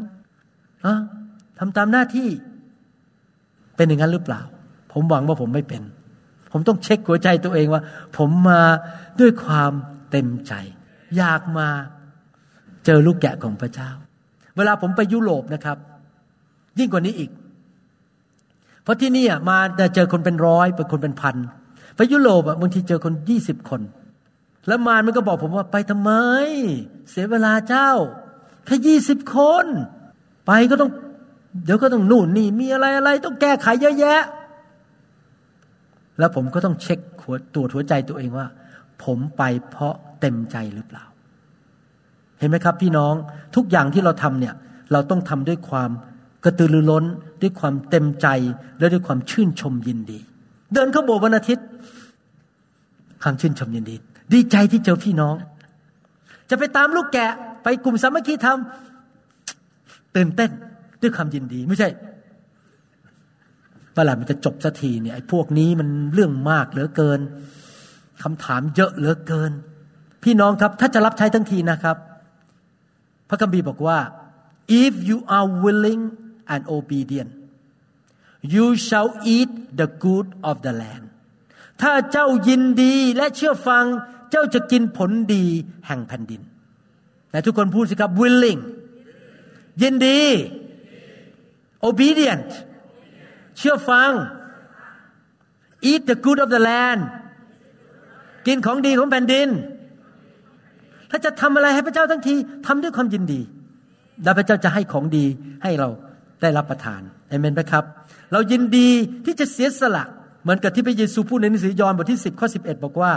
[0.85, 0.97] อะ
[1.59, 2.29] ทำตามหน้าที่
[3.77, 4.41] เป็นอย่างนั้นหรือเปล่า
[4.93, 5.83] ผมหวังว่าผมไม่เป็น
[6.53, 7.83] ผมต้องเช็คหัวใจตัวเองว่า
[8.17, 8.63] ผมมา
[9.21, 9.73] ด้วยความ
[10.11, 10.53] เต็มใจ
[11.17, 11.69] อยากมา
[12.87, 13.91] เจอลูกแกะของพระเจ้า
[14.57, 15.79] เวลาผมไปยุโรปนะครับ
[16.79, 17.31] ยิ่งกว่านี้อีก
[18.83, 21.37] เพราะที่นี่มาจะเจอคนเป็นร้อยเป็นคนเป็นพัน
[21.97, 23.81] ไปยุโรปบางทีเจอคนยี่สิบคน
[24.69, 26.13] แล้วมารมันก็บอกผมว่าไปทำไม
[27.11, 27.91] เสียเวลาเจ้า
[28.67, 29.67] แค่ยี่สิบคน
[30.53, 30.91] ไปก็ต้อง
[31.65, 34.21] เดี๋ยวก็ต้องนู่นนี่มีอะไรอะไร ต้องแก้ไขเยอะแยะ
[36.19, 38.47] แล้วผมก็ต้องเช็คหัวตัวหัวใจตัวเองว่า
[39.05, 41.05] ผมไปเพราะเต็มใจหรือเปล่า
[42.39, 43.15] เห็นไหมครับ พี่น้อง
[43.57, 44.55] ทุกอย่างที่เราทำเนี่ย
[44.93, 45.91] เราต้องทำด้วยความ
[46.45, 47.05] กระตือรือร้น
[47.43, 48.27] ด้วยความเต็มใจ
[48.79, 50.19] และด้วยความชื่นชมยินดี
[50.75, 51.67] เดินเข้าโบสถ์วันอาทิตย์
[53.23, 53.97] ความชื่นชมยินดี
[54.33, 55.35] ดีใจที่เจอพี่น้อง
[56.51, 57.33] จะไปตามลูกแกะ
[57.63, 58.59] ไปกลุ่มสามัคคีธรรม
[60.17, 60.51] ตื่นเต้น
[61.01, 61.89] ด้วยความยินดีไม่ใช่
[63.95, 67.21] เวลามันจะจบสักทีเนี่ยไอ้พวกนี้มันเรื่องมากเหลือเกิน
[68.23, 69.53] คำถามเยอะเหลือเกิน
[70.25, 71.97] พี่น้องครับถ้าจะรับใช้ทั้งทีนะครับ
[73.29, 73.99] พระคัมภีร์บอกว่า
[74.83, 76.03] if you are willing
[76.53, 77.31] and obedient
[78.55, 79.51] you shall eat
[79.81, 81.05] the good of the land
[81.83, 83.85] ถ้าเจ้ายินดีและเชื่อฟัง
[84.31, 85.45] เจ้าจะกินผลดี
[85.87, 86.41] แห่งแผ่นดิน
[87.31, 88.61] แต่ทุกคนพูดสิครับ willing
[89.83, 90.21] ยินดี
[91.87, 92.51] obedient
[93.59, 94.11] เชื่อฟัง
[95.91, 97.01] eat the good of the land
[98.47, 99.49] กินของดีของแผ่นดิน
[101.11, 102.35] ถ้าจะทำอะไรให้พระเจ้าทั้งที
[102.67, 103.41] ทำด้วยความยินดี
[104.25, 105.25] แล้วพระเจ้าจะให้ของดี
[105.63, 105.89] ให้เรา
[106.41, 107.85] ได้รับประทานเอเมนไหมครับ
[108.33, 108.89] เรายินดี
[109.25, 110.05] ที่จะเสียสละ
[110.43, 113.13] เหมือนกับที่พระเยซูพูดในหนังสือยอห์นบทที่ 10ข้อ11 บอกว่า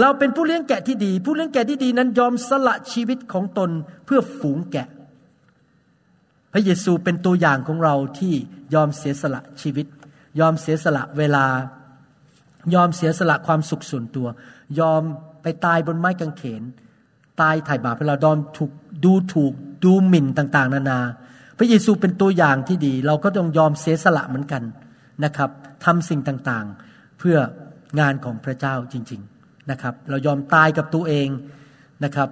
[0.00, 3.70] เราเป็นผู้เลี้ยงแกะที่ดี ผู้เลี้ยงแกะที่ดีนั้นยอมสละชีวิตของตน
[4.06, 4.86] เพื่อฝูงแกะ
[6.56, 8.34] ระเยซูเป็นตัวอย่างของเราที่
[8.74, 9.86] ยอมเสียสละชีวิต
[10.40, 11.44] ยอมเสียสละเวลา
[12.74, 14.28] ยอมเสียสละความสุขส่วนตัว
[14.80, 15.02] ยอม
[15.42, 16.62] ไปตายบนไม้กางเขน
[17.40, 18.70] ตายถ่ายบาปให้เราดอมถูก
[19.04, 19.52] ดูถูก
[19.84, 21.00] ดูหมิ่นต่างๆ นานา
[21.58, 24.62] พระเยซูเป็นตัวอย่างที่ดี เราก็ต้องยอมเสียสละเหมือนกัน
[25.24, 25.50] นะครับ
[25.84, 27.36] ทำสิ่งต่างๆ เพื่อ
[28.00, 31.28] งานของพระเจ้าจริง ๆนะครับ เรายอมตายกับตัวเอง
[32.04, 32.28] นะครับ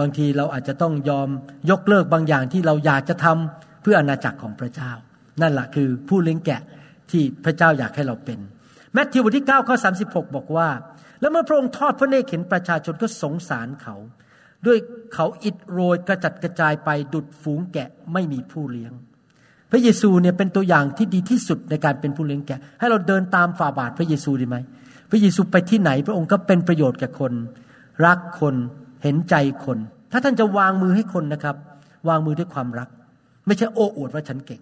[0.00, 1.28] บางทีเราอาจจะต้องยอม
[1.70, 4.92] ยกเลิกบางอย่างที่เราอยากจะทำเพื่ออาณาจักรของพระเจ้า
[5.42, 6.60] นั่นแหละคือผู้เลี้ยงแกะ
[7.10, 8.38] ที่พระเจ้าอยากให้เราเป็น
[8.92, 9.76] แมทธิวบทที่9ข้อ
[10.06, 10.68] 36 บอกว่า
[11.20, 13.96] แล้วเมื่อพระองค์ทอดพระเนตรเห็นประชาชนก็สงสารเขา
[14.66, 14.78] ด้วย
[15.14, 18.92] เขาอิดโรยกระจัดกระจายไปดุดฝูงแกะไม่มีผู้เลี้ยง
[19.70, 24.56] พระเยซูเนี่ยเป็นตัวอย่างที่ดีที่สุดในการเป็นผู้เลี้ยงแกะ ให้เราเดินตามฝ่าบาทพระเยซูดีไหม
[25.10, 27.32] พระเยซูไปที่ไหนพระองค์ก็เป็นประโยชน์แก่คน
[28.04, 28.54] รักคน
[29.04, 29.34] เห็นใจ
[29.64, 29.78] คน
[30.12, 31.56] ถ้าท่านจะวางมือให้คนนะครับ
[32.08, 32.88] วางมือด้วยความรัก
[33.46, 34.60] ไม่ใช่โอ้อวดว่าฉันเก่ง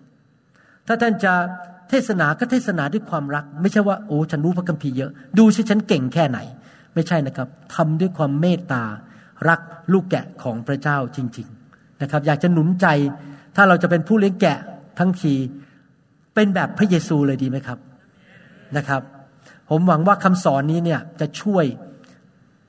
[0.86, 1.32] ถ้าท่านจะ
[1.90, 6.38] เทศนาก็เทศนาด้วยความรัก ไม่ใช่ว่าโอ้ฉันรู้พระคัมภีร์เยอะ ดูสิฉันเก่งแค่ไหน
[6.94, 8.82] ไม่ใช่นะครับทำด้วยความเมตตา
[9.48, 9.60] รัก
[9.92, 12.86] ลูกแกะของพระเจ้าจริง ๆนะครับ อยากจะหนุนใจ
[13.56, 14.58] ถ้าเราจะเป็นผู้เลี้ยงแกะ
[14.98, 15.34] ทั้งที
[16.34, 17.78] เป็นแบบพระเยซูเลยดีไหมครับ
[18.76, 19.02] นะครับ
[19.70, 21.64] ผมหวังว่าคำสอนนี้เนี่ยจะช่วย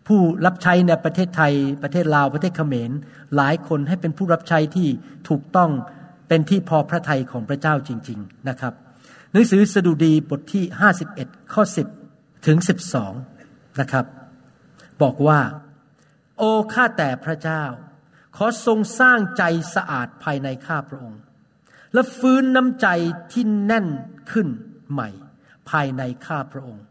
[0.08, 2.92] ผู้รับใช้ในประเทศไทย ประเทศลาวประเทศเขมร
[3.36, 4.88] หลายคนให้เป็นผู้รับใช้ที่
[5.30, 5.72] ถูกต้อง
[6.28, 8.74] เป็นที่พอพระทัยของพระเจ้าจริง ๆนะครับ
[9.32, 10.64] หนังสือสดุดีบทที่
[11.10, 11.64] 51 ข้อ
[12.06, 13.14] 10 ถึงสิบสอง
[13.80, 14.06] นะครับ
[15.02, 15.40] บอกว่า
[16.38, 17.64] โอ้ข้าแต่พระเจ้า
[18.38, 19.44] ขอทรงสร้างใจ
[19.76, 21.20] สะอาดภายในข้าพระองค์
[21.94, 22.88] และฟื้นน้ำใจ
[23.32, 23.88] ที่แน่น
[24.32, 24.48] ขึ้น
[24.92, 25.10] ใหม่
[25.70, 26.84] ภายในข้าพระองค์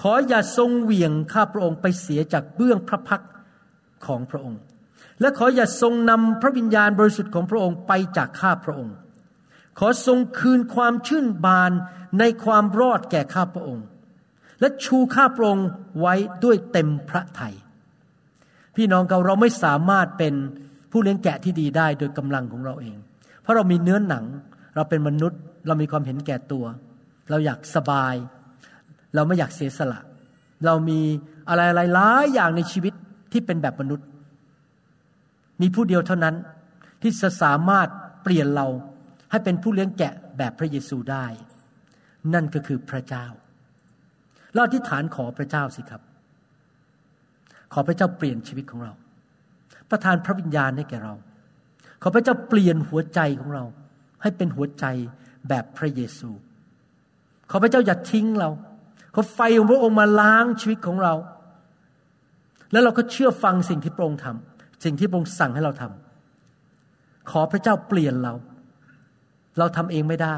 [0.00, 3.24] ขออย่าทรงเหวี่ยงข้าพระองค์ไปเสียจากเบื้องพระพัก
[4.06, 4.60] ของพระองค์
[5.20, 8.94] และขออย่าทรงนำพระวิญญาณบริสุทธิ์ของพระองค์ไปจากข้าพระองค์
[9.78, 11.72] ขอทรงคืนความชื่นบาน
[12.18, 13.84] ในความรอดแก่ข้าพระองค์
[14.60, 15.66] และชูข้าพระองค์
[16.00, 17.54] ไว้ด้วยเต็มพระทยัย
[18.76, 20.34] พี่น้องเราเราไม่สามารถเป็น
[20.90, 22.96] ผู้เลี้ยงแกะที่ดีได้โดยกำลังของเราเอง
[23.42, 24.24] เพราะเรามีเนื้อหนัง
[24.74, 26.64] เราเป็นมนุษย์ เรามีความเห็นแก่ตัว
[27.30, 28.14] เราอยากสบาย
[29.14, 30.00] เราไม่อยากเสียสละ
[30.66, 31.00] เรามี
[31.48, 32.94] อะไรอะไรหลายอย่างในชีวิต
[33.32, 34.06] ที่เป็นแบบมนุษย์
[35.60, 36.34] มีผู้เดียวเท่านั้น
[37.02, 37.88] ที่จะสามารถ
[38.22, 38.66] เปลี่ยนเรา
[39.30, 41.26] ให้เป็นผู้เลี้ยงแกะแบบพระเยซูได้
[42.34, 43.26] นั่นก็คือพระเจ้า
[44.52, 46.02] เราอธิษฐานขอพระเจ้าสิครับ
[47.72, 48.92] ขอพระเจ้าเปลี่ยนชีวิตของเรา
[49.90, 51.14] ประทานพระวิญญาณให้แก่เรา
[52.02, 53.64] ขอพระเจ้าเปลี่ยนหัวใจของเรา
[54.22, 54.84] ให้เป็นหัวใจ
[55.48, 56.30] แบบพระเยซู
[57.50, 58.50] ขอพระเจ้าอย่าทิ้งเรา
[59.12, 61.14] เขอไฟของพระองค์มาล้างชีวิตของเรา
[62.72, 68.34] แล้วเราก็เชื่อฟังสิ่งที่พระองค์ทำสิ่งที่พระองค์สั่งให้เราทำขอพระเจ้าเปลี่ยนเรา
[69.58, 70.36] เราทำเองไม่ได้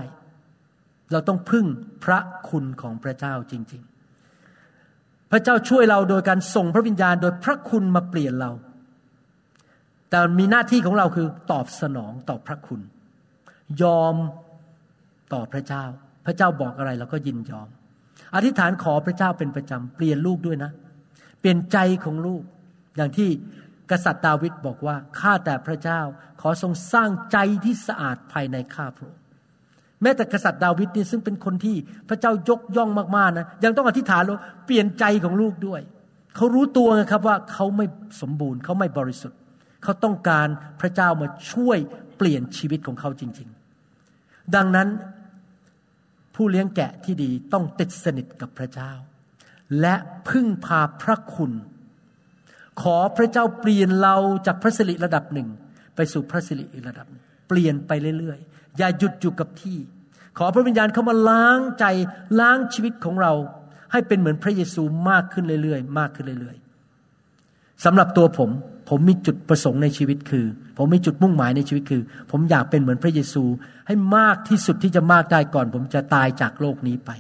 [1.13, 1.67] เราต้องพึ่ง
[2.05, 2.19] พระ
[2.49, 3.83] คุณของพระเจ้าจริง
[4.57, 8.53] ๆ พระเจ้าช่วยเราโดยการส่งพระวิญญาณ โดยพระคุณมาเปลี่ยนเรา
[10.11, 12.81] แต่มีหน้าที่ของเราคือตอบสนองต่อพระคุณ
[13.83, 14.15] ยอม
[15.33, 15.85] ต่อพระเจ้า
[16.27, 17.69] พระเจ้าบอกอะไรเราก็ยินยอม
[18.35, 20.71] อธิษฐานขอพระเจ้าเป็นประจำเปลี่ยนลูกด้วยนะ
[21.41, 22.43] เปลี่ยนใจของลูก
[22.97, 23.29] อย่างที่
[23.91, 26.01] กษัตริย์ดาวิดบอกว่าข้าแต่พระเจ้า
[26.41, 29.21] ขอทรงสร้างใจที่สะอาดภายในข้าพระองค์
[30.03, 31.77] แม้แต่กษัตริย์ดาวิดนี่ซึ่งเป็นคนที่
[32.09, 35.81] พระเจ้ายกย่องมากๆนะยังต้องอธิษฐานว่าเปลี่ยนใจของลูกด้วย
[36.37, 37.87] เขารู้ตัวนะครับว่าเขาไม่
[38.21, 39.39] สมบูรณ์เขาไม่บริสุทธิ์
[39.83, 40.49] เขาต้องการ
[40.81, 41.79] พระเจ้ามาช่วย
[42.19, 43.49] เปลี่ยนชีวิตของเขาจริง
[44.01, 44.89] ๆ ดังนั้น
[46.35, 48.93] ผู้เลี้ยงแกะที่ดีต้องติดสนิทกับพระเจ้า
[49.81, 49.95] และ
[50.29, 51.53] พึ่งพาพระคุณ
[52.83, 54.17] ขอพระเจ้าเปลี่ยนเรา
[54.47, 55.49] จากพระสิริระดับหนึ่ง
[55.97, 57.07] ไปสู่พระสิริอีกระดับ
[57.49, 59.79] เปลี่ยนไปเรื่อยๆ อย่าหยุดอยู่กับที่
[60.39, 61.85] ขอพระวิญญาณเข้ามาล้างใจ
[62.41, 63.33] ล้างชีวิตของเรา
[63.93, 68.51] ให้เป็นเหมือนพระเยซูมากขึ้นเรื่อยๆ มากขึ้นเรื่อยๆสำหรับตัวผม
[68.95, 70.47] ผมมีจุดประสงค์ในชีวิตคือ
[70.79, 73.45] ผมมีจุดมุ่งหมายในชีวิตคือ ผมอยากเป็นเหมือนพระเยซู
[73.87, 77.11] ให้มากที่สุดที่จะมากได้ก่อน ผมจะตายจากโลกนี้ไป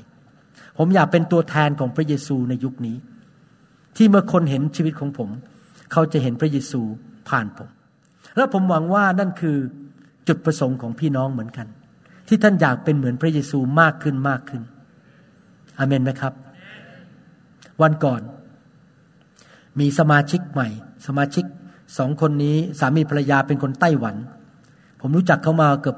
[0.78, 2.96] ผมอยากเป็นตัวแทนของพระเยซูในยุคนี้
[3.96, 5.28] ที่เมื่อคนเห็นชีวิตของผม
[5.92, 6.80] เขาจะเห็นพระเยซู
[7.28, 7.68] ผ่านผม
[8.36, 9.56] และผมหวังว่านั่นคือ
[10.28, 11.66] จุดประสงค์ของพี่น้องเหมือนกัน
[12.28, 14.62] ที่ท่านอยากเป็นเหมือนพระเยซูมากขึ้นมากขึ้น
[15.78, 16.32] อเมนไหมครับ
[17.82, 18.20] วันก่อน
[19.80, 20.68] มีสมาชิกใหม่
[21.06, 21.44] สมาชิก
[21.98, 24.16] สองคนนี้สามีภรรยาเป็นคนไต้หวัน
[25.00, 25.96] ผมรู้จักเขามาเกือบ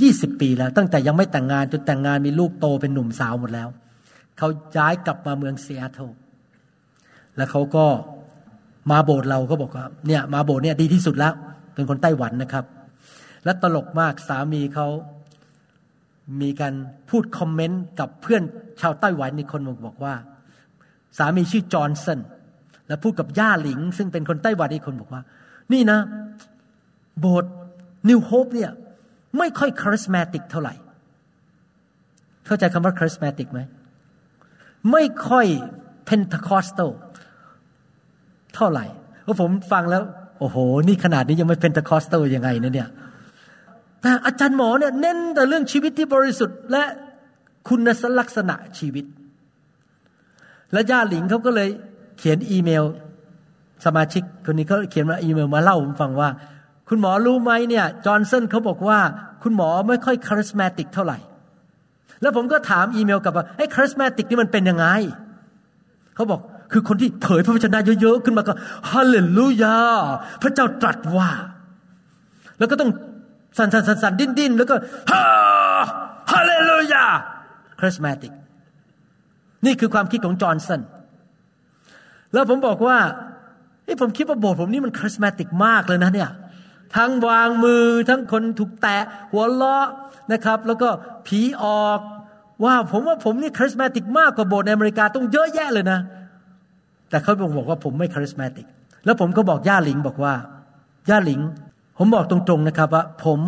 [0.00, 3.68] ยี่สิบปีแล้ว ตั้งแต่ยังไม่แต่งงานจนแต่งงานมีลูกโตเป็นหนุ่มสาวหมดแล้ว
[4.38, 6.02] เขาย้ายกลับมาเมืองเซียโตร
[7.36, 7.86] แล้วเขาก็
[8.90, 11.34] มาโบสถ์เราก็บอกว่าเนี่ยมาโบสถ์เนี่ยดีที่สุดแล้ว
[11.74, 12.64] เป็นคนไต้หวันนะครับ
[13.44, 14.86] และตลกมากสามีเขา
[16.40, 16.74] มีการ
[17.10, 18.42] พูดคอมเมนต์กับเพื่อน
[18.80, 20.14] ชาวไต้หวันอีกคนบอกว่า
[21.18, 22.20] สามีชื่อจอห์นสัน
[22.88, 25.22] แล้วพูดกับย่าหลิง ซึ่งเป็นคนไต้หวันอีกคนบอกว่า
[25.72, 25.98] นี่นะ
[27.20, 27.52] โบสถ์
[28.08, 28.70] New Hope เนี่ย
[29.38, 30.74] ไม่ค่อย charismatic เท่าไหร่
[32.46, 33.60] เข้าใจคำว่า charismatic ไหม
[34.92, 35.46] ไม่ค่อย
[36.04, 36.80] Pentecostal
[38.54, 38.84] เท่าไหร่
[39.22, 40.02] เพราะผมฟังแล้ว
[40.38, 40.56] โอ้โห
[40.88, 42.88] นี่ขนาดนี้ยังไม่ Pentecostal ยังไงนะเนี่ย
[44.00, 46.82] แต่อาจารย์หมอเนี่ยเน้นแต่เรื่องชีวิตที่บริสุทธิ์ และ
[47.68, 49.04] คุณลักษณะชีวิต
[50.72, 51.68] และย่าหลิงเขาก็เลย
[52.18, 52.84] เขียนอีเมล
[53.84, 56.28] สมาชิกคนนี้เขาเขียนมาอีเมลมาเล่าผมฟังว่า
[56.88, 58.98] คุณหมอรู้ไหมเนี่ยจอห์นสันเขาบอกว่า
[59.42, 61.18] คุณหมอไม่ค่อย charismatic เท่าไหร่
[62.22, 64.86] แล้วผมก็ถามอีเมลกลับว่าไอ้ charismatic นี่มันเป็นยังไง
[66.14, 66.40] เขาบอก
[66.72, 68.54] คือคนที่เผยพระวจนะเยอะๆขึ้นมาก็
[68.90, 69.76] ฮาเลลูยา
[70.42, 71.30] พระเจ้าตรัสว่า
[72.58, 72.90] แล้วก็ต้อง
[73.58, 74.74] สั่นสั่นสั่นสั่นดิ้นดิ้นแล้วก็
[75.10, 75.22] ฮา
[76.32, 77.04] ฮาเลลูยา
[77.80, 78.32] คริสมาติก
[79.66, 80.80] นี่คือความคิดของจอห์นสัน
[82.34, 82.98] แล้วผมบอกว่า
[83.84, 86.30] ไอ้ผมคิดว่าโบสถ์ผมนี่มันคาริสมาติกมากเลยนะเนี่ย
[86.96, 88.96] ทั้งวางมือทั้งคนถูกแตะ
[89.32, 89.86] หัวเราะ
[90.32, 90.88] นะครับ แล้วก็
[91.26, 92.00] ผีออก
[92.64, 95.98] ว่าผมว่าผมนี่คาริสมาติกมากกว่าโบสถ์ในอเมริกาต้องเยอะแยะเลยนะ
[97.10, 98.66] แต่เขาบอกว่าผมไม่คาริสมาติก
[99.04, 100.34] แล้วผมก็บอกย่าหลิงบอกว่า
[101.10, 101.40] ย่าหลิง
[101.98, 103.40] ผมบอกตรงๆนะครับว่า ผม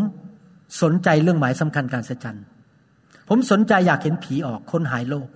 [0.82, 2.38] สนใจเรื่องหมายสำคัญการสัจจัน
[3.28, 5.28] ผมสนใจอยากเห็นผีออกคนหายโรค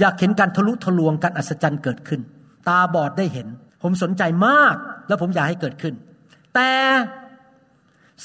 [0.00, 2.20] อยากเห็นการทะลุทะลวงการอัศจรรย์เกิดขึ้น
[2.68, 3.46] ตาบอดได้เห็น
[3.82, 4.76] ผมสนใจมาก
[5.08, 5.94] แล้วผมอยากให้เกิดขึ้น
[6.54, 6.70] แต่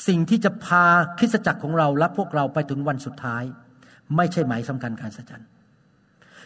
[0.08, 0.86] สิ่งที่จะพา
[1.18, 3.44] คริสตจักรของเราและพวกเราไปถึงวันสุดท้าย
[4.16, 5.50] ไม่ใช่หมายสำคัญการอัศจรรย์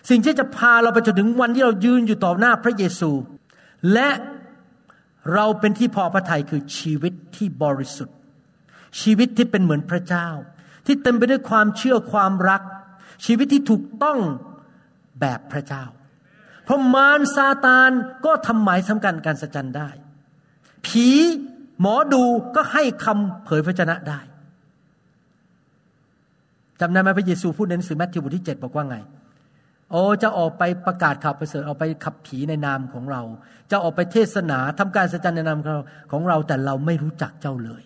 [0.09, 3.11] สิ่งที่จะพาเราไปจนถึงวันที่เรายืนอยู่ต่อหน้าพระเยซู
[3.93, 4.09] และ
[5.33, 8.17] เราเป็นที่พอพระทัยคือชีวิตที่บริสุทธิ์
[9.01, 10.27] ชีวิตที่เป็นเหมือนพระเจ้า
[10.85, 12.61] ที่เต็มไปด้วยความเชื่อความรัก
[13.25, 14.19] ชีวิตที่ถูกต้อง
[15.19, 15.83] แบบพระเจ้า
[16.69, 17.91] เพราะมารซาตาน
[18.25, 19.89] ก็ทำหมายสำคัญการสัจจันได้
[20.85, 21.07] ผี
[21.79, 22.23] หมอดู
[22.55, 24.19] ก็ให้คำเผยพระชนะได้
[26.79, 28.97] จำได้ไหมพระเยซูพูดในหนังสือแมทธิวบทที่เจ็ดบอกว่าไง
[29.91, 33.21] โอ้จะออกไปประกาศข่าวประเสริฐออกไปขับผีในนามของเรา
[33.71, 37.83] จะออกไปเทศนาทำการสัจจันในนามของเราของเราแต่เราไม่รู้จักเจ้าเลย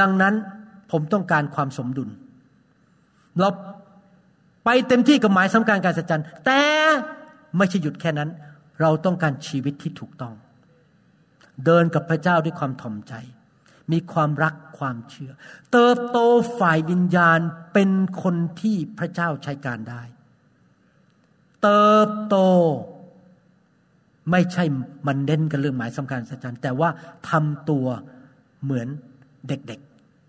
[0.00, 0.34] ดังนั้น
[0.90, 2.08] ผมต้องการความสมดุล
[3.40, 3.48] เรา
[4.88, 6.62] เต็มที่กับหมายสำคัญการสัจจันแต่
[7.56, 8.30] ไม่ใช่หยุดแค่นั้น
[8.80, 10.34] เราต้องการชีวิตที่ถูกต้อง
[11.64, 13.14] เดินกับพระเจ้าด้วยความถ่อมใจ
[13.92, 15.32] มีความรักความเชื่อ
[15.72, 16.18] เติบโต
[16.60, 17.40] ฝ่ายวิญญาณ
[17.74, 17.90] เป็น
[18.22, 20.02] คนที่พระเจ้าใช้การได้
[21.62, 22.36] เติบโต
[24.30, 24.64] ไม่ใช่
[25.06, 26.88] มันเด่นกันเรื่องหมายสำคัญสัจจันแต่ว่า
[27.30, 27.86] ทำตัว
[28.62, 28.88] เหมือน
[29.48, 29.80] เด็ก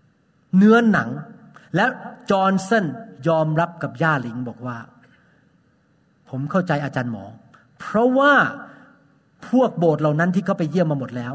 [0.04, 1.08] ๆเนื้อหนัง
[1.76, 1.86] และ
[2.30, 2.84] จอห์นสัน
[3.28, 4.76] ยอมรับกับย่าหลิงบอกว่า
[6.30, 7.24] ผมเข้าใจอาจารย์หมอ
[7.80, 8.32] เพราะว่า
[9.48, 11.34] พวกโบสถ์เหล่านั้นที่เขาไปเยี่ยมมาหมดแล้ว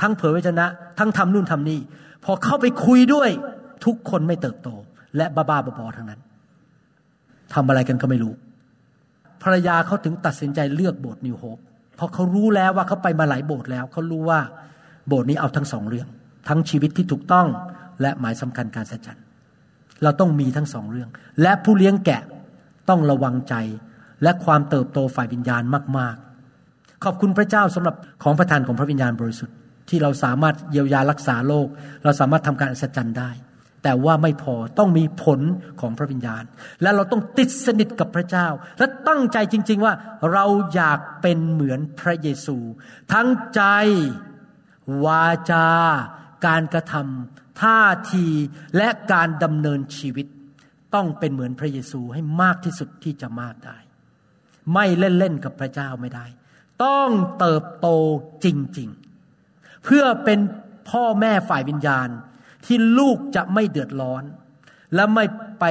[0.00, 0.66] ทั้งเผยวิจนะ
[0.98, 1.80] ทั้งทำนู่นทำนี่
[2.24, 3.30] พอเข้าไปคุยด้วย
[3.84, 4.68] ทุกคนไม่เติบโต
[5.16, 6.20] และบ้าบ้าบอๆทั้งนั้น
[7.54, 8.32] ทำอะไรกันก็ไม่รู้
[9.42, 11.58] ภรรยาเขาถึงตัดสินใจเลือกโบสถ์นิวโฮป
[11.96, 14.40] เพราะเขารู้แล้วว่าเขาไปมาหลายโบสถ์แล้วเขารู้ว่า
[15.08, 16.08] โบสถ์นี้เอาทั้งสองเรื่อง
[16.48, 17.46] ทั้งชีวิตที่ถูกต้อง
[18.00, 19.18] และหมายสำคัญการสัจจัน
[20.02, 21.08] เราต้องมีทั้งสองเรื่อง
[21.42, 22.22] และผู้เลี้ยงแกะ
[22.88, 23.54] ต้องระวังใจ
[24.22, 25.62] และความเติบโตฝ่ายวิญญาณ
[25.98, 26.16] มาก
[26.60, 29.56] ๆ ขอบคุณพระเจ้าสำหรับของประทานของพระวิญญาณบริสุทธิ์
[29.88, 31.66] ที่เราสามารถเยียวยารักษาโรค
[32.04, 33.30] เราสามารถทำการอัศจรรย์ได้
[33.82, 35.40] แต่ว่าไม่พอต้องมีผล
[35.80, 36.44] ของพระวิญญาณ
[36.82, 38.46] และเราต้องติดสนิทกับพระเจ้า
[38.78, 39.94] และตั้งใจจริง ๆ ว่า
[40.32, 40.44] เรา
[40.74, 42.56] อยากเป็นเหมือนพระเยซู
[43.12, 43.62] ทั้งใจ
[45.04, 45.66] วาจา
[46.46, 47.82] การกระทำ ท่า
[48.12, 48.26] ที
[48.76, 50.26] และการดำเนินชีวิต
[50.94, 53.78] ต้องเป็นเหมือนพระเยซูให้มากที่สุดที่จะมากได้
[54.74, 56.26] ไม่เล่นๆกับพระเจ้าไม่ได้
[56.84, 57.88] ต้องเติบโต
[58.44, 58.46] จ
[58.78, 60.38] ริงๆ เพื่อเป็น
[60.90, 62.08] พ่อแม่ฝ่ายวิญญาณ
[62.66, 64.24] ที่ลูกจะไม่เดือดร้อน
[64.94, 65.24] และไม่
[65.60, 65.64] ไป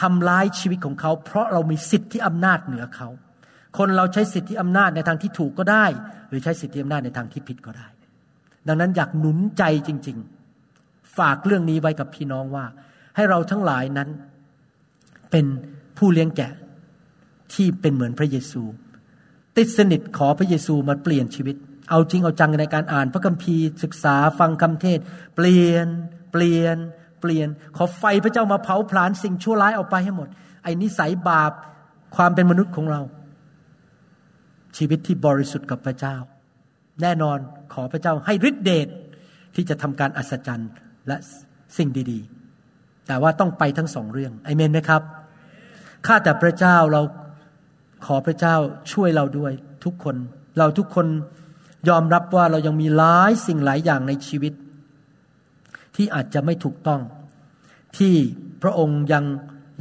[0.00, 3.08] ทำร้ายชีวิตของเขา เพราะเรามีสิทธิอำนาจเหนือเขา
[3.78, 5.86] คนเราใช้สิทธิอำนาจในทางที่ถูกก็ได้
[6.28, 7.86] หรือใช้สิทธิอำนาจในทางที่ผิดก็ได้
[8.68, 10.18] ดังนั้นอยากหนุนใจจริง
[10.66, 12.64] ๆ ฝากเรื่องนี้ไว้กับพี่น้องว่า
[13.16, 14.08] ให้เราทั้งหลายนั้น
[15.30, 15.46] เป็น
[15.98, 16.52] ผู้เลี้ยงแกะ
[17.54, 18.62] ที่เป็นเหมือนพระเยซู
[19.56, 21.56] ติดสนิทขอพระเยซูมาเปลี่ยนชีวิต
[21.90, 24.98] เอาจริงเอาจังในการอ่านพระคัมภีร์ศึกษาฟังคำเทศ
[25.36, 25.86] เปลี่ยน
[26.32, 26.76] เปลี่ยน
[27.20, 30.28] เปลี่ยน ขอไฟพระเจ้ามาเผาผลาญสิ่งชั่วร้ายออกไปให้หมด
[30.62, 31.52] ไอ้นิสัยบาป
[32.16, 33.00] ความเป็นมนุษย์ของเรา
[34.76, 36.16] ชีวิตที่บริสุทธิ์กับพระเจ้า
[37.02, 37.38] แน่นอน
[37.74, 38.88] ขอพระเจ้าให้ฤทธิเดช
[39.54, 40.70] ที่จะทำการอัศจรรย์
[41.08, 41.16] และ
[41.76, 45.02] สิ่งดีๆ แต่ว่าต้องไปทั้งสองเรื่องไอเมนไหมครับ
[46.06, 47.02] ข้าแต่พระเจ้าเรา
[48.06, 48.56] ขอพระเจ้า
[48.92, 49.52] ช่วยเราด้วย
[49.84, 50.16] ทุกคน
[50.58, 51.06] เราทุกคน
[51.88, 54.52] ยอมรับว่าเรายังมีหลายสิ่งหลายอย่างในชีวิต
[55.96, 57.00] ที่อาจจะไม่ถูกต้อง
[57.98, 58.14] ที่
[58.62, 59.24] พระองค์ยัง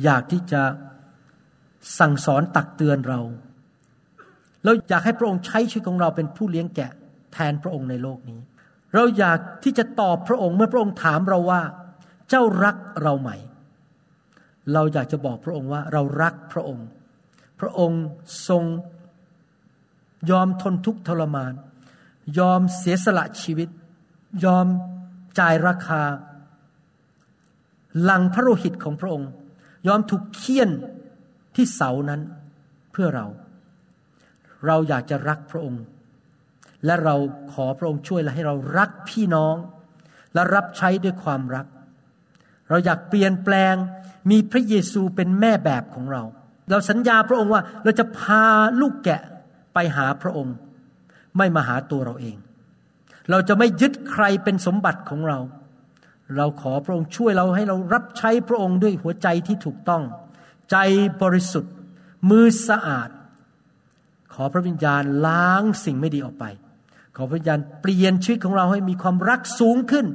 [0.03, 0.61] อยากที่จะ
[1.99, 3.19] สั่งสอนตักเตือนเรา
[4.63, 6.91] เราอยากให้พระองค์ใช้ชีวิตของเราเป็นผู้เลี้ยงแกะ
[7.33, 8.39] แทนพระองค์ในโลกนี้
[8.93, 11.61] เราอยากที่จะตอบพระองค์เมื่อพระองค์ถามเราว่า
[12.29, 13.29] เจ้ารักเราไหม
[14.73, 16.85] เราอยากจะบอกพระองค์ว่าเรารักพระองค์
[17.59, 18.01] พระองค์
[18.49, 18.63] ทรง
[20.31, 21.53] ยอมทนทุกข์ทรมาน
[22.39, 23.69] ยอมเสียสละชีวิต
[24.45, 24.65] ยอม
[25.39, 26.01] จ่ายราคา
[28.01, 29.29] หลังพระโลหิตของพระองค์
[29.87, 30.69] ยอมถูกเคี่ยน
[31.55, 32.21] ที่เสานั้น
[32.91, 33.25] เพื่อเรา
[34.65, 35.83] เราอยากจะรักพระองค์
[36.85, 37.15] และเรา
[37.53, 39.55] ขอพระองค์ช่วยและให้เรารักพี่น้อง
[40.33, 41.65] และรับใช้ด้วยความรัก
[42.69, 43.75] เราอยากเปลี่ยนแปลง
[44.31, 46.23] มีพระเยซูเป็นแม่แบบของเรา
[46.69, 48.43] เราสัญญาพระองค์ว่าเราจะพา
[48.81, 49.21] ลูกแกะ
[49.73, 50.55] ไปหาพระองค์
[51.37, 52.37] ไม่มาหาตัวเราเอง
[53.29, 55.39] เราจะไม่ยึดใครเป็นสมบัติของเรา
[56.35, 60.03] เราขอพระองค์ช่วยเราให้เรารับใช้พระองค์ด้วยหัวใจที่ถูกต้อง
[60.71, 60.77] ใจ
[61.21, 61.73] บริสุทธิ์
[62.29, 63.09] มือสะอาด
[64.33, 66.45] ขอพระวิญญาณล้างสิ่งไม่ดีออกไป
[67.15, 70.05] ขอพระญาณเปลี่ยนชีวิตของเราให้มีความรักสูงขึ้น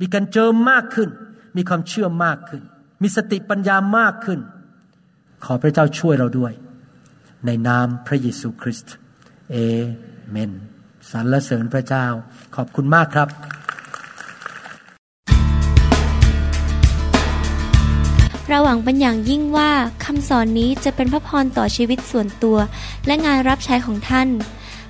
[0.00, 1.08] มีการเจิมมากขึ้น
[1.56, 2.62] มีความเชื่อมากขึ้น
[3.02, 4.40] มีสติปัญญามากขึ้น
[5.44, 6.52] ขอพระเจ้าช่วยเราด้วย
[7.46, 8.94] ในนามพระเยซูคริสต์
[9.50, 9.56] เอ
[10.30, 10.50] เมน
[11.10, 12.06] สรรเสริญพระเจ้า
[12.56, 13.28] ขอบคุณมากครับ
[18.48, 19.70] เราหวังเป็นอย่างยิ่งว่า
[20.04, 22.58] คำสอนนี้จะเป็นพระพรต่อชีวิตส่วนตัว
[23.06, 24.28] และงานรับใช้ของท่าน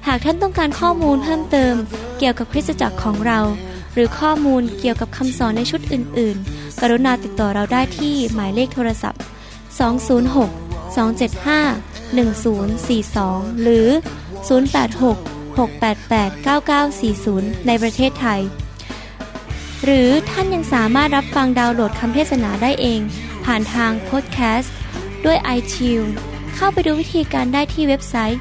[0.07, 1.75] หากท่านต้องการข้อมูลเพิ่มเติม
[2.19, 3.41] เกี่ยวกับคริสตจักรของเรา
[3.95, 9.23] หรือข้อมูลเกี่ยวกับคำสอนในชุดอื่น ๆ กรุณาติดต่อเราได้ที่หมายเลขโทรศัพท์
[9.89, 13.89] 206 275 1042 หรือ
[14.79, 16.31] 086 688
[17.07, 18.41] 9940 ในประเทศไทย
[19.85, 23.01] หรือท่านยังสามารถรับฟังดาวน์โหลดคำเทศนาได้เอง
[23.45, 24.75] ผ่านทางพอดแคสต์
[25.25, 26.11] ด้วย iTunes
[26.55, 28.41] เข้าไปดูวิธีการได้ที่เว็บไซต์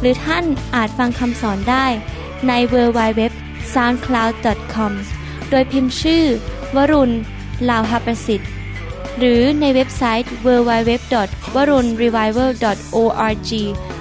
[0.00, 0.44] หรือท่าน
[0.74, 1.86] อาจฟังคำสอนได้
[2.48, 3.22] ใน w w w
[3.74, 4.32] s o u n d c l o u d
[4.74, 4.92] c o m
[5.50, 6.24] โดยพิมพ์ชื่อ
[6.76, 7.14] วรุณ
[7.68, 8.50] ลาวหประสิทธิ์
[9.18, 10.92] หรือในเว็บไซต์ w w w
[11.54, 12.50] w a r u n r e v i v a l
[12.96, 12.98] o
[13.30, 13.50] r g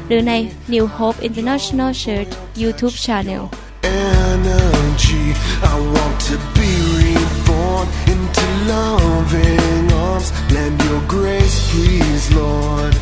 [0.07, 0.33] หรือใน
[0.73, 2.31] New Hope International Church
[2.61, 3.43] YouTube Channel
[3.85, 5.25] Energy,
[5.73, 10.27] I want to be reborn into loving arms.
[10.55, 12.93] Lend your grace, please, Lord.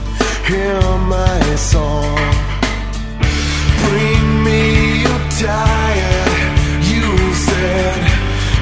[0.49, 0.79] Hear
[1.13, 1.41] my
[1.71, 2.52] song.
[3.85, 4.61] Bring me
[5.05, 5.21] your
[6.91, 7.05] you
[7.47, 8.01] said.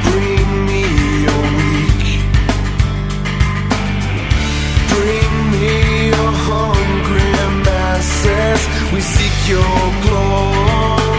[0.10, 0.84] Bring me
[1.28, 2.06] your weak.
[4.94, 7.30] Bring me your hungry
[7.66, 8.62] masses.
[8.94, 11.11] We seek your glory.